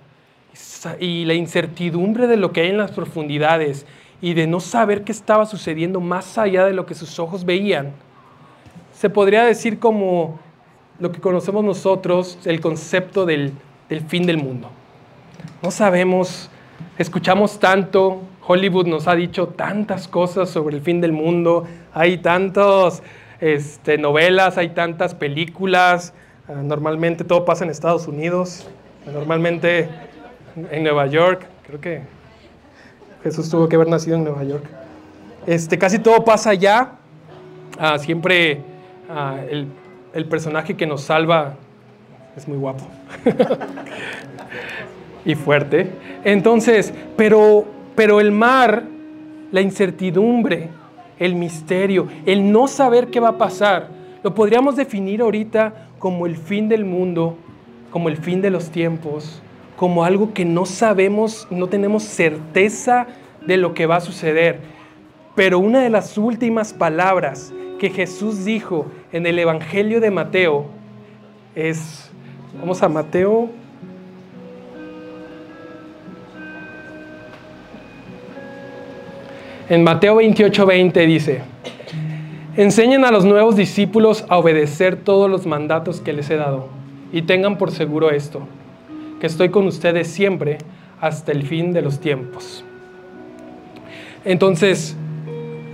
y 1.01 1.25
la 1.25 1.35
incertidumbre 1.35 2.29
de 2.29 2.37
lo 2.37 2.53
que 2.53 2.61
hay 2.61 2.69
en 2.69 2.79
las 2.79 2.93
profundidades 2.93 3.87
y 4.21 4.35
de 4.35 4.47
no 4.47 4.61
saber 4.61 5.03
qué 5.03 5.11
estaba 5.11 5.45
sucediendo 5.45 6.01
más 6.01 6.39
allá 6.39 6.67
de 6.67 6.75
lo 6.75 6.87
que 6.87 6.95
sus 6.95 7.19
ojos 7.19 7.45
veían, 7.45 7.93
se 8.93 9.11
podría 9.11 9.45
decir 9.45 9.81
como 9.81 10.39
lo 11.01 11.11
que 11.11 11.21
conocemos 11.21 11.65
nosotros, 11.65 12.39
el 12.45 12.61
concepto 12.61 13.27
del, 13.27 13.53
del 13.89 14.03
fin 14.03 14.27
del 14.27 14.37
mundo. 14.37 14.71
No 15.61 15.73
sabemos 15.73 16.51
escuchamos 16.99 17.59
tanto, 17.59 18.23
Hollywood 18.47 18.87
nos 18.87 19.09
ha 19.09 19.15
dicho 19.15 19.49
tantas 19.49 20.09
cosas 20.09 20.49
sobre 20.51 20.77
el 20.77 20.83
fin 20.83 21.01
del 21.01 21.13
mundo, 21.13 21.65
hay 21.93 22.19
tantas 22.19 23.03
este, 23.41 23.99
novelas, 23.99 24.59
hay 24.59 24.71
tantas 24.71 25.15
películas, 25.15 26.13
ah, 26.49 26.63
normalmente 26.63 27.25
todo 27.25 27.45
pasa 27.45 27.65
en 27.65 27.71
Estados 27.71 28.07
Unidos, 28.07 28.69
normalmente 29.13 29.89
en 30.71 30.83
Nueva 30.83 31.07
York, 31.07 31.47
creo 31.67 31.81
que 31.81 32.03
Jesús 33.23 33.51
tuvo 33.51 33.69
que 33.69 33.77
haber 33.77 33.89
nacido 33.89 34.17
en 34.17 34.25
Nueva 34.25 34.45
York. 34.45 34.65
Este, 35.47 35.79
casi 35.79 35.99
todo 35.99 36.25
pasa 36.25 36.51
allá, 36.51 36.93
ah, 37.79 37.99
siempre 37.99 38.61
ah, 39.11 39.39
el 39.49 40.27
personaje 40.27 40.77
que 40.77 40.87
nos 40.87 41.03
salva 41.03 41.55
es 42.37 42.49
muy 42.49 42.59
guapo. 42.59 42.87
y 45.25 45.35
fuerte. 45.35 45.91
Entonces, 46.25 46.93
pero, 47.17 47.65
pero 47.95 48.21
el 48.21 48.33
mar, 48.33 48.85
la 49.51 49.61
incertidumbre, 49.61 50.69
el 51.19 51.35
misterio, 51.35 52.09
el 52.27 52.51
no 52.51 52.69
saber 52.69 53.09
qué 53.09 53.21
va 53.21 53.31
a 53.31 53.39
pasar. 53.39 53.89
Lo 54.23 54.35
podríamos 54.35 54.77
definir 54.77 55.21
ahorita 55.21 55.89
como 55.99 56.27
el 56.27 56.37
fin 56.37 56.69
del 56.69 56.85
mundo, 56.85 57.37
como 57.91 58.09
el 58.09 58.17
fin 58.17 58.41
de 58.41 58.51
los 58.51 58.71
tiempos, 58.71 59.41
como 59.77 60.05
algo 60.05 60.33
que 60.35 60.45
no 60.45 60.67
sabemos, 60.67 61.47
no 61.51 61.69
tenemos 61.69 62.03
certeza 62.03 63.07
de 63.47 63.57
lo 63.57 63.75
que 63.75 63.87
va 63.87 63.97
a 63.97 64.01
suceder. 64.01 64.61
Pero 65.35 65.59
una 65.59 65.81
de 65.81 65.91
las 65.91 66.17
últimas 66.17 66.73
palabras 66.73 67.53
que 67.79 67.91
Jesús 67.91 68.45
dijo 68.45 68.87
en 69.13 69.27
el 69.27 69.39
Evangelio 69.39 70.01
de 70.01 70.11
Mateo 70.11 70.67
es, 71.55 72.11
vamos 72.59 72.83
a 72.83 72.89
Mateo. 72.89 73.51
En 79.67 79.83
Mateo 79.83 80.17
28, 80.17 80.67
20 80.67 81.07
dice, 81.07 81.41
enseñen 82.55 83.07
a 83.07 83.11
los 83.11 83.25
nuevos 83.25 83.57
discípulos 83.57 84.27
a 84.29 84.37
obedecer 84.37 84.97
todos 84.97 85.31
los 85.31 85.47
mandatos 85.47 86.03
que 86.03 86.13
les 86.13 86.29
he 86.29 86.37
dado 86.37 86.69
y 87.15 87.23
tengan 87.23 87.57
por 87.57 87.71
seguro 87.71 88.11
esto, 88.11 88.47
que 89.21 89.27
estoy 89.27 89.49
con 89.49 89.67
ustedes 89.67 90.09
siempre 90.09 90.59
hasta 91.01 91.33
el 91.33 91.45
fin 91.45 91.73
de 91.73 91.81
los 91.81 91.99
tiempos. 91.99 92.63
Entonces, 94.27 94.97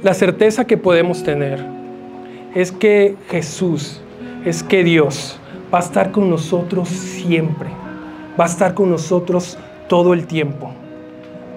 la 0.04 0.14
certeza 0.14 0.68
que 0.68 0.76
podemos 0.76 1.24
tener 1.24 1.58
es 2.54 2.70
que 2.70 3.16
Jesús, 3.28 4.00
es 4.44 4.62
que 4.62 4.84
Dios 4.84 5.40
va 5.74 5.78
a 5.78 5.82
estar 5.82 6.12
con 6.12 6.30
nosotros 6.30 6.88
siempre, 6.88 7.70
va 8.38 8.44
a 8.44 8.48
estar 8.48 8.72
con 8.72 8.88
nosotros 8.88 9.58
todo 9.88 10.14
el 10.14 10.28
tiempo 10.28 10.74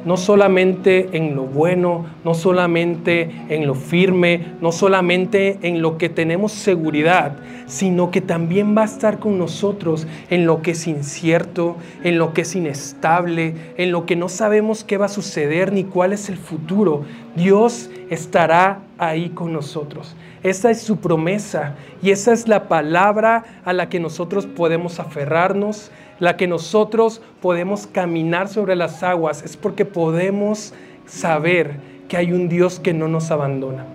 no 0.06 0.18
solamente 0.18 1.10
en 1.14 1.36
lo 1.36 1.44
bueno, 1.44 2.06
no 2.24 2.34
solamente 2.34 3.30
en 3.50 3.68
lo 3.68 3.76
firme, 3.76 4.54
no 4.62 4.72
solamente 4.72 5.60
en 5.62 5.82
lo 5.82 5.98
que 5.98 6.10
tenemos 6.10 6.52
seguridad, 6.52 7.38
sino 7.68 8.12
que 8.12 8.22
también 8.22 8.76
va 8.78 8.82
a 8.82 8.86
estar 8.86 9.20
con 9.20 9.38
nosotros 9.38 10.08
en 10.30 10.46
lo 10.46 10.62
que 10.62 10.72
es 10.72 10.88
incierto, 10.88 11.78
en 12.04 12.18
lo 12.18 12.34
que 12.34 12.42
es 12.42 12.56
inestable, 12.56 13.56
en 13.78 13.92
lo 13.92 14.06
que 14.06 14.16
no 14.16 14.30
sabemos 14.30 14.84
qué 14.84 14.98
va 14.98 15.06
a 15.06 15.10
suceder 15.10 15.72
ni 15.72 15.84
cuál 15.84 16.14
es 16.14 16.30
el 16.30 16.38
futuro. 16.38 17.04
Dios 17.36 17.90
estará 18.10 18.80
ahí 18.98 19.30
con 19.30 19.54
nosotros. 19.54 20.16
Esa 20.44 20.72
es 20.72 20.82
su 20.82 20.98
promesa 20.98 21.76
y 22.02 22.12
esa 22.12 22.34
es 22.34 22.50
la 22.50 22.68
palabra 22.68 23.46
a 23.64 23.72
la 23.72 23.88
que 23.88 24.02
nosotros 24.02 24.46
podemos 24.46 25.00
aferrarnos 25.00 25.90
la 26.20 26.38
que 26.38 26.48
nosotros 26.48 27.22
podemos 27.42 27.88
caminar 27.88 28.48
sobre 28.48 28.76
las 28.76 29.04
aguas, 29.04 29.44
es 29.44 29.58
porque 29.58 29.86
podemos 29.86 30.74
saber 31.06 31.76
que 32.08 32.18
hay 32.18 32.32
un 32.32 32.50
Dios 32.50 32.80
que 32.80 32.94
no 32.94 33.08
nos 33.08 33.32
abandona 33.32 33.86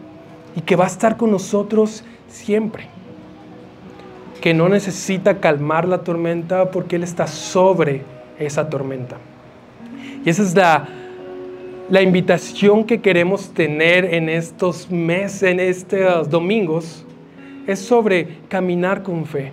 y 0.55 0.61
que 0.63 0.77
va 0.77 0.85
a 0.85 0.89
estar 0.89 1.17
con 1.17 1.31
nosotros 1.31 2.05
siempre. 2.29 2.87
Que 4.41 4.55
no 4.55 4.69
necesita 4.69 5.41
calmar 5.41 5.87
la 5.87 5.99
tormenta 5.99 6.71
porque 6.71 6.97
Él 6.97 7.03
está 7.03 7.27
sobre 7.27 8.03
esa 8.39 8.69
tormenta. 8.69 9.17
Y 10.25 10.31
esa 10.31 10.43
es 10.43 10.55
la, 10.55 10.89
la 11.91 12.03
invitación 12.03 12.85
que 12.85 13.01
queremos 13.01 13.53
tener 13.53 14.05
en 14.15 14.29
estos 14.29 14.91
meses, 14.91 15.45
en 15.45 15.61
estos 15.61 16.31
domingos, 16.31 17.05
es 17.67 17.81
sobre 17.81 18.39
caminar 18.49 19.03
con 19.03 19.27
fe, 19.27 19.53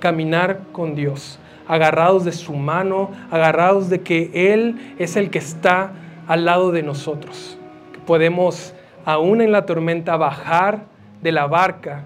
caminar 0.00 0.60
con 0.72 0.94
Dios 0.94 1.38
agarrados 1.66 2.24
de 2.24 2.32
su 2.32 2.54
mano, 2.54 3.10
agarrados 3.30 3.88
de 3.88 4.02
que 4.02 4.30
Él 4.52 4.94
es 4.98 5.16
el 5.16 5.30
que 5.30 5.38
está 5.38 5.92
al 6.26 6.44
lado 6.44 6.72
de 6.72 6.82
nosotros. 6.82 7.58
podemos, 8.06 8.74
aún 9.06 9.40
en 9.40 9.50
la 9.50 9.64
tormenta, 9.64 10.16
bajar 10.16 10.84
de 11.22 11.32
la 11.32 11.46
barca 11.46 12.04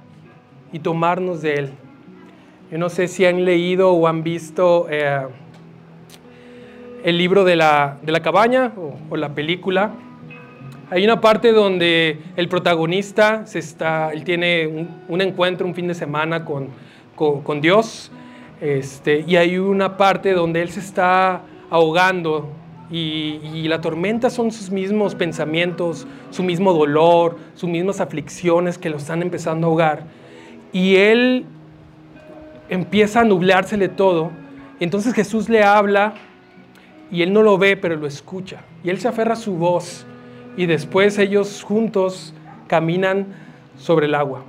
y 0.73 0.79
tomarnos 0.79 1.43
de 1.43 1.55
Él. 1.55 1.71
Yo 2.71 2.79
no 2.79 2.89
sé 2.89 3.09
si 3.09 3.25
han 3.25 3.45
leído 3.45 3.91
o 3.93 4.07
han 4.07 4.23
visto 4.23 4.87
eh, 4.91 5.27
el 7.03 7.19
libro 7.19 7.43
de 7.45 7.57
la, 7.57 7.99
cabaña 8.23 8.73
o, 9.11 9.17
la 9.17 9.31
película. 9.31 9.91
Hay 10.91 11.05
una 11.05 11.21
parte 11.21 11.53
donde 11.53 12.19
el 12.37 12.49
protagonista 12.49 13.45
se 13.47 13.59
está, 13.59 14.13
él 14.13 14.23
tiene 14.25 14.87
un, 15.09 15.21
encuentro 15.21 15.67
un 15.67 15.75
fin 15.75 15.89
de 15.89 15.95
semana 15.95 16.45
con, 16.45 16.69
con 17.17 17.61
Dios 17.61 18.13
este, 18.61 19.25
y 19.27 19.37
hay 19.37 19.59
una 19.59 19.97
parte 19.97 20.33
donde 20.33 20.63
él 20.63 20.71
se 20.71 20.81
está 20.81 21.43
ahogando 21.71 22.51
y, 22.91 23.69
la 23.69 23.81
tormenta 23.81 24.31
son 24.31 24.51
sus 24.51 24.71
mismos 24.71 25.15
pensamientos, 25.15 26.07
su 26.31 26.43
mismo 26.43 26.73
dolor, 26.73 27.37
sus 27.55 27.69
mismas 27.69 28.01
aflicciones 28.01 28.79
que 28.79 28.89
lo 28.89 28.97
están 28.97 29.21
empezando 29.21 29.67
a 29.67 29.71
ahogar. 29.71 30.05
Y 30.73 30.97
él 30.97 31.45
empieza 32.71 33.21
a 33.21 33.25
nublársele 33.25 33.89
todo. 33.89 34.31
Y 34.81 34.85
entonces 34.85 35.13
Jesús 35.13 35.51
le 35.51 35.63
habla 35.63 36.15
y 37.11 37.23
él 37.23 37.33
no 37.33 37.43
lo 37.43 37.59
ve, 37.59 37.77
pero 37.77 37.97
lo 37.97 38.07
escucha. 38.07 38.63
Y 38.83 38.89
él 38.89 38.99
se 38.99 39.09
aferra 39.09 39.35
a 39.35 39.37
su 39.37 39.53
voz. 39.57 40.07
Y 40.57 40.65
después 40.65 41.19
ellos 41.19 41.63
juntos 41.63 42.33
caminan 42.69 43.27
sobre 43.77 44.07
el 44.07 44.15
agua 44.15 44.45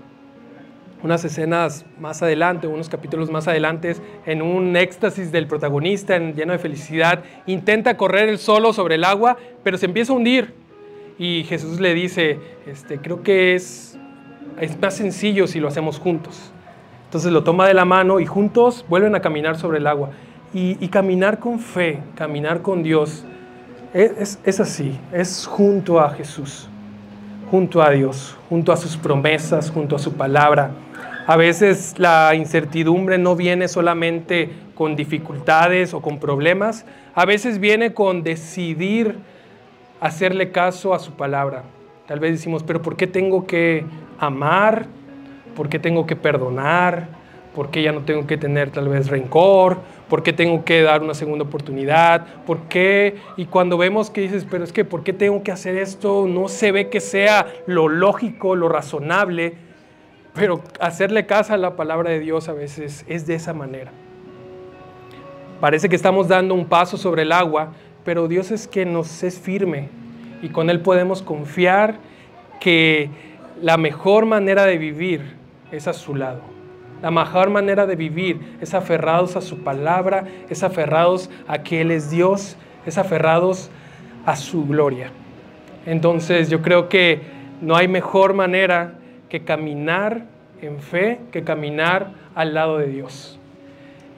unas 1.02 1.24
escenas 1.24 1.86
más 2.00 2.22
adelante, 2.22 2.68
unos 2.68 2.90
capítulos 2.90 3.30
más 3.30 3.48
adelante, 3.48 3.96
en 4.26 4.42
un 4.42 4.76
éxtasis 4.76 5.32
del 5.32 5.48
protagonista, 5.48 6.16
en, 6.16 6.36
lleno 6.36 6.54
de 6.54 6.60
felicidad, 6.60 7.24
intenta 7.46 7.96
correr 7.96 8.30
él 8.30 8.38
solo 8.38 8.74
sobre 8.74 8.96
el 8.96 9.04
agua, 9.04 9.38
pero 9.64 9.78
se 9.78 9.86
empieza 9.86 10.14
a 10.14 10.16
hundir. 10.16 10.54
Y 11.18 11.44
Jesús 11.44 11.80
le 11.80 11.94
dice, 11.94 12.40
este, 12.66 13.00
creo 13.00 13.24
que 13.24 13.56
es, 13.56 13.98
es 14.60 14.80
más 14.80 14.96
sencillo 14.96 15.48
si 15.48 15.60
lo 15.60 15.68
hacemos 15.68 16.00
juntos. 16.00 16.52
Entonces 17.06 17.32
lo 17.32 17.44
toma 17.44 17.68
de 17.68 17.74
la 17.74 17.86
mano 17.86 18.20
y 18.20 18.26
juntos 18.26 18.86
vuelven 18.88 19.16
a 19.16 19.22
caminar 19.22 19.58
sobre 19.58 19.80
el 19.80 19.88
agua. 19.88 20.12
Y, 20.54 20.88
caminar 20.88 21.38
con 21.40 21.60
fe, 21.60 22.00
caminar 22.16 22.64
con 22.64 22.82
Dios, 22.82 23.24
es, 23.94 24.40
es 24.44 24.60
así, 24.60 25.00
es 25.12 25.46
junto 25.46 26.00
a 26.00 26.10
Jesús, 26.10 26.68
junto 27.52 27.84
a 27.84 27.92
Dios, 27.92 28.36
junto 28.50 28.72
a 28.72 28.78
sus 28.78 28.98
promesas, 28.98 29.70
junto 29.70 29.96
a 29.96 30.00
su 30.00 30.14
palabra. 30.14 30.72
A 31.30 31.38
veces 31.38 31.94
la 32.00 32.34
incertidumbre 32.34 33.20
no 33.20 33.36
viene 33.36 33.68
solamente 33.68 34.50
con 34.74 34.96
dificultades 34.96 35.94
o 35.94 36.02
con 36.02 36.20
problemas, 36.20 36.88
a 37.14 37.24
veces 37.24 37.60
viene 37.60 37.94
con 37.94 38.24
decidir 38.24 39.16
hacerle 40.00 40.50
caso 40.52 40.92
a 40.92 40.98
su 40.98 41.12
palabra. 41.12 41.66
Tal 42.08 42.20
vez 42.20 42.32
decimos, 42.32 42.64
pero 42.64 42.82
¿por 42.82 42.98
qué 42.98 43.06
tengo 43.06 43.46
que 43.46 43.86
amar? 44.18 44.88
¿Por 45.56 45.70
qué 45.70 45.78
tengo 45.78 46.08
que 46.08 46.16
perdonar? 46.16 47.10
¿Por 47.54 47.70
qué 47.70 47.84
ya 47.84 47.92
no 47.92 48.02
tengo 48.02 48.26
que 48.26 48.38
tener 48.38 48.72
tal 48.72 48.88
vez 48.88 49.08
rencor? 49.08 49.78
¿Por 50.10 50.24
qué 50.24 50.34
tengo 50.34 50.66
que 50.66 50.82
dar 50.82 51.04
una 51.04 51.14
segunda 51.14 51.46
oportunidad? 51.46 52.26
¿Por 52.48 52.62
qué? 52.62 53.18
Y 53.38 53.46
cuando 53.46 53.78
vemos 53.78 54.10
que 54.10 54.22
dices, 54.22 54.48
pero 54.50 54.64
es 54.64 54.74
que 54.74 54.84
¿por 54.84 55.04
qué 55.04 55.14
tengo 55.14 55.44
que 55.44 55.52
hacer 55.52 55.78
esto? 55.78 56.26
No 56.28 56.48
se 56.48 56.72
ve 56.72 56.90
que 56.90 57.00
sea 57.00 57.46
lo 57.68 57.88
lógico, 57.88 58.56
lo 58.56 58.68
razonable 58.68 59.69
pero 60.40 60.62
hacerle 60.80 61.26
caso 61.26 61.54
a 61.54 61.58
la 61.58 61.76
palabra 61.76 62.12
de 62.12 62.20
Dios 62.20 62.48
a 62.48 62.54
veces 62.54 63.04
es 63.08 63.28
de 63.28 63.36
esa 63.36 63.54
manera. 63.54 63.92
Parece 65.60 65.90
que 65.90 65.98
estamos 65.98 66.30
dando 66.30 66.54
un 66.54 66.66
paso 66.66 66.96
sobre 66.96 67.24
el 67.24 67.34
agua, 67.34 67.74
pero 68.06 68.30
Dios 68.30 68.50
es 68.50 68.66
que 68.66 68.86
nos 68.86 69.22
es 69.24 69.38
firme 69.38 69.90
y 70.42 70.48
con 70.48 70.70
Él 70.70 70.80
podemos 70.80 71.22
confiar 71.22 71.96
que 72.62 73.10
la 73.62 73.76
mejor 73.76 74.26
manera 74.26 74.66
de 74.66 74.78
vivir 74.78 75.36
es 75.74 75.88
a 75.90 75.94
su 75.94 76.16
lado. 76.16 76.40
La 77.02 77.12
mejor 77.12 77.50
manera 77.50 77.86
de 77.86 77.98
vivir 77.98 78.40
es 78.62 78.74
aferrados 78.74 79.36
a 79.36 79.42
su 79.42 79.60
palabra, 79.60 80.24
es 80.50 80.64
aferrados 80.64 81.30
a 81.48 81.64
que 81.64 81.82
Él 81.82 81.92
es 81.92 82.10
Dios, 82.10 82.56
es 82.86 82.98
aferrados 82.98 83.70
a 84.26 84.38
su 84.38 84.66
gloria. 84.66 85.12
Entonces 85.86 86.50
yo 86.50 86.62
creo 86.62 86.88
que 86.88 87.22
no 87.62 87.76
hay 87.76 87.90
mejor 87.90 88.34
manera 88.34 88.99
que 89.30 89.42
caminar 89.42 90.26
en 90.62 90.80
fe, 90.80 91.20
que 91.32 91.44
caminar 91.44 92.12
al 92.36 92.54
lado 92.54 92.78
de 92.80 92.88
Dios. 92.88 93.40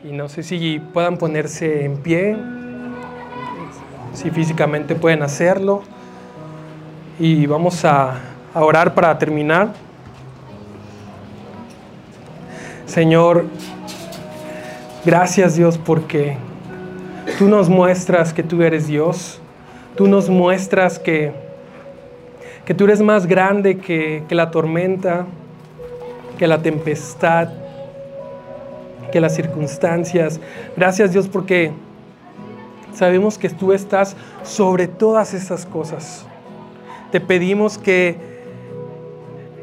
Y 0.03 0.13
no 0.13 0.29
sé 0.29 0.41
si 0.41 0.79
puedan 0.79 1.17
ponerse 1.17 1.85
en 1.85 1.97
pie, 1.97 2.35
si 4.13 4.31
físicamente 4.31 4.95
pueden 4.95 5.21
hacerlo. 5.21 5.83
Y 7.19 7.45
vamos 7.45 7.85
a, 7.85 8.19
orar 8.53 8.93
para 8.93 9.17
terminar. 9.17 9.73
Señor, 12.85 13.45
gracias 15.05 15.55
Dios 15.55 15.77
porque 15.77 16.35
tú 17.37 17.47
nos 17.47 17.69
muestras 17.69 18.33
que 18.33 18.43
tú 18.43 18.61
eres 18.61 18.87
Dios. 18.87 19.39
Tú 19.95 20.07
nos 20.07 20.29
muestras 20.29 20.99
que 20.99 21.31
que 22.65 22.73
tú 22.73 22.85
eres 22.85 23.01
más 23.01 23.25
grande 23.25 23.77
que, 23.77 24.23
la 24.29 24.51
tormenta, 24.51 25.25
que 26.37 26.47
la 26.47 26.61
tempestad, 26.61 27.49
que 29.11 29.19
las 29.19 29.35
circunstancias. 29.35 30.39
Gracias 30.77 31.11
Dios 31.11 31.27
porque 31.27 31.71
sabemos 32.93 33.37
que 33.37 33.49
tú 33.49 33.73
estás 33.73 34.15
sobre 34.43 34.87
todas 34.87 35.33
estas 35.33 35.65
cosas. 35.65 36.25
Te 37.11 37.19
pedimos 37.19 37.77
que, 37.77 38.15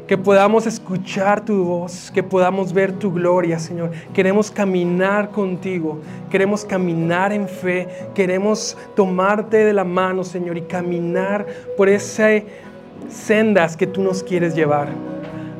que 0.05 0.17
podamos 0.17 0.67
escuchar 0.67 1.43
tu 1.43 1.63
voz, 1.63 2.11
que 2.11 2.21
podamos 2.21 2.73
ver 2.73 2.91
tu 2.91 3.11
gloria, 3.11 3.57
Señor. 3.57 3.91
Queremos 4.13 4.51
caminar 4.51 5.31
contigo, 5.31 5.99
queremos 6.29 6.63
caminar 6.63 7.31
en 7.31 7.47
fe, 7.47 7.87
queremos 8.13 8.77
tomarte 8.95 9.57
de 9.57 9.73
la 9.73 9.83
mano, 9.83 10.23
Señor, 10.23 10.57
y 10.57 10.61
caminar 10.61 11.47
por 11.75 11.89
esas 11.89 12.43
sendas 13.07 13.77
que 13.77 13.87
tú 13.87 14.01
nos 14.01 14.23
quieres 14.23 14.55
llevar. 14.55 14.89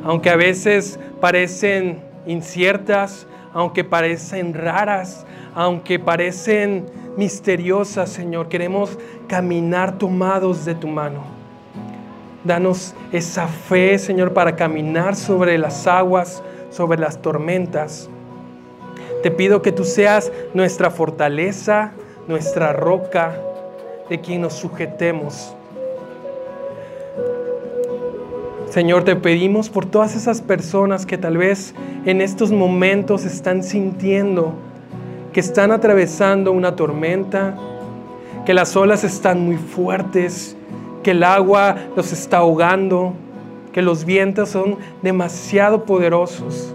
Aunque 0.03 0.29
a 0.29 0.35
veces 0.35 0.99
parecen 1.19 1.99
inciertas, 2.25 3.27
aunque 3.53 3.83
parecen 3.83 4.53
raras, 4.53 5.25
aunque 5.55 5.99
parecen 5.99 6.85
misteriosas, 7.17 8.09
Señor, 8.09 8.49
queremos 8.49 8.97
caminar 9.27 9.97
tomados 9.97 10.65
de 10.65 10.75
tu 10.75 10.87
mano. 10.87 11.23
Danos 12.43 12.93
esa 13.11 13.47
fe, 13.47 13.97
Señor, 13.97 14.33
para 14.33 14.55
caminar 14.55 15.15
sobre 15.15 15.57
las 15.57 15.87
aguas, 15.87 16.41
sobre 16.69 16.99
las 16.99 17.21
tormentas. 17.21 18.09
Te 19.21 19.31
pido 19.31 19.61
que 19.61 19.73
tú 19.73 19.83
seas 19.83 20.31
nuestra 20.53 20.89
fortaleza, 20.89 21.91
nuestra 22.27 22.71
roca, 22.71 23.35
de 24.09 24.19
quien 24.21 24.41
nos 24.41 24.53
sujetemos. 24.53 25.55
Señor, 28.70 29.03
te 29.03 29.15
pedimos 29.15 29.70
por 29.70 29.86
todas 29.86 30.15
esas 30.15 30.41
personas 30.41 31.05
que 31.05 31.17
tal 31.17 31.38
vez 31.38 31.74
en 32.05 32.22
estos 32.22 32.51
momentos 32.51 33.26
están 33.26 33.63
sintiendo 33.63 34.53
que 35.34 35.39
están 35.39 35.72
atravesando 35.72 36.51
una 36.51 36.76
tormenta, 36.76 37.55
que 38.45 38.53
las 38.53 38.76
olas 38.76 39.03
están 39.03 39.41
muy 39.45 39.57
fuertes, 39.57 40.55
que 41.03 41.11
el 41.11 41.24
agua 41.24 41.76
los 41.95 42.11
está 42.11 42.38
ahogando, 42.38 43.13
que 43.72 43.82
los 43.82 44.05
vientos 44.05 44.49
son 44.49 44.78
demasiado 45.01 45.86
poderosos, 45.86 46.74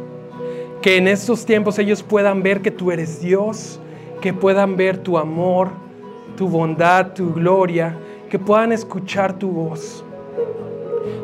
que 0.82 0.97
en 0.97 1.09
estos 1.09 1.45
tiempos 1.45 1.78
ellos 1.78 2.03
puedan 2.03 2.42
ver 2.42 2.62
que 2.62 2.70
tú 2.70 2.92
eres 2.92 3.20
Dios, 3.20 3.80
que 4.20 4.32
puedan 4.32 4.76
ver 4.76 4.99
tu 4.99 5.18
amor, 5.18 5.70
tu 6.36 6.49
bondad, 6.49 7.12
tu 7.12 7.34
gloria, 7.34 7.97
que 8.30 8.38
puedan 8.38 8.72
escuchar 8.72 9.38
tu 9.38 9.51
voz. 9.51 10.05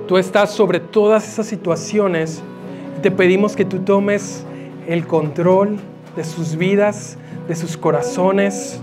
Tú 0.06 0.18
estás 0.18 0.50
sobre 0.50 0.80
todas 0.80 1.26
esas 1.26 1.46
situaciones 1.46 2.42
y 2.98 3.00
te 3.00 3.10
pedimos 3.10 3.56
que 3.56 3.64
tú 3.64 3.78
tomes 3.80 4.44
el 4.86 5.06
control 5.06 5.78
de 6.16 6.24
sus 6.24 6.56
vidas, 6.56 7.16
de 7.48 7.54
sus 7.54 7.76
corazones, 7.76 8.80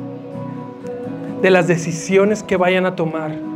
de 1.41 1.49
las 1.51 1.67
decisiones 1.67 2.43
que 2.43 2.57
vayan 2.57 2.85
a 2.85 2.95
tomar 2.95 3.47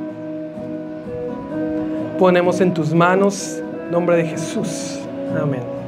ponemos 2.21 2.61
en 2.61 2.71
tus 2.71 2.93
manos, 2.93 3.59
nombre 3.89 4.15
de 4.17 4.25
Jesús. 4.25 4.99
Amén. 5.41 5.80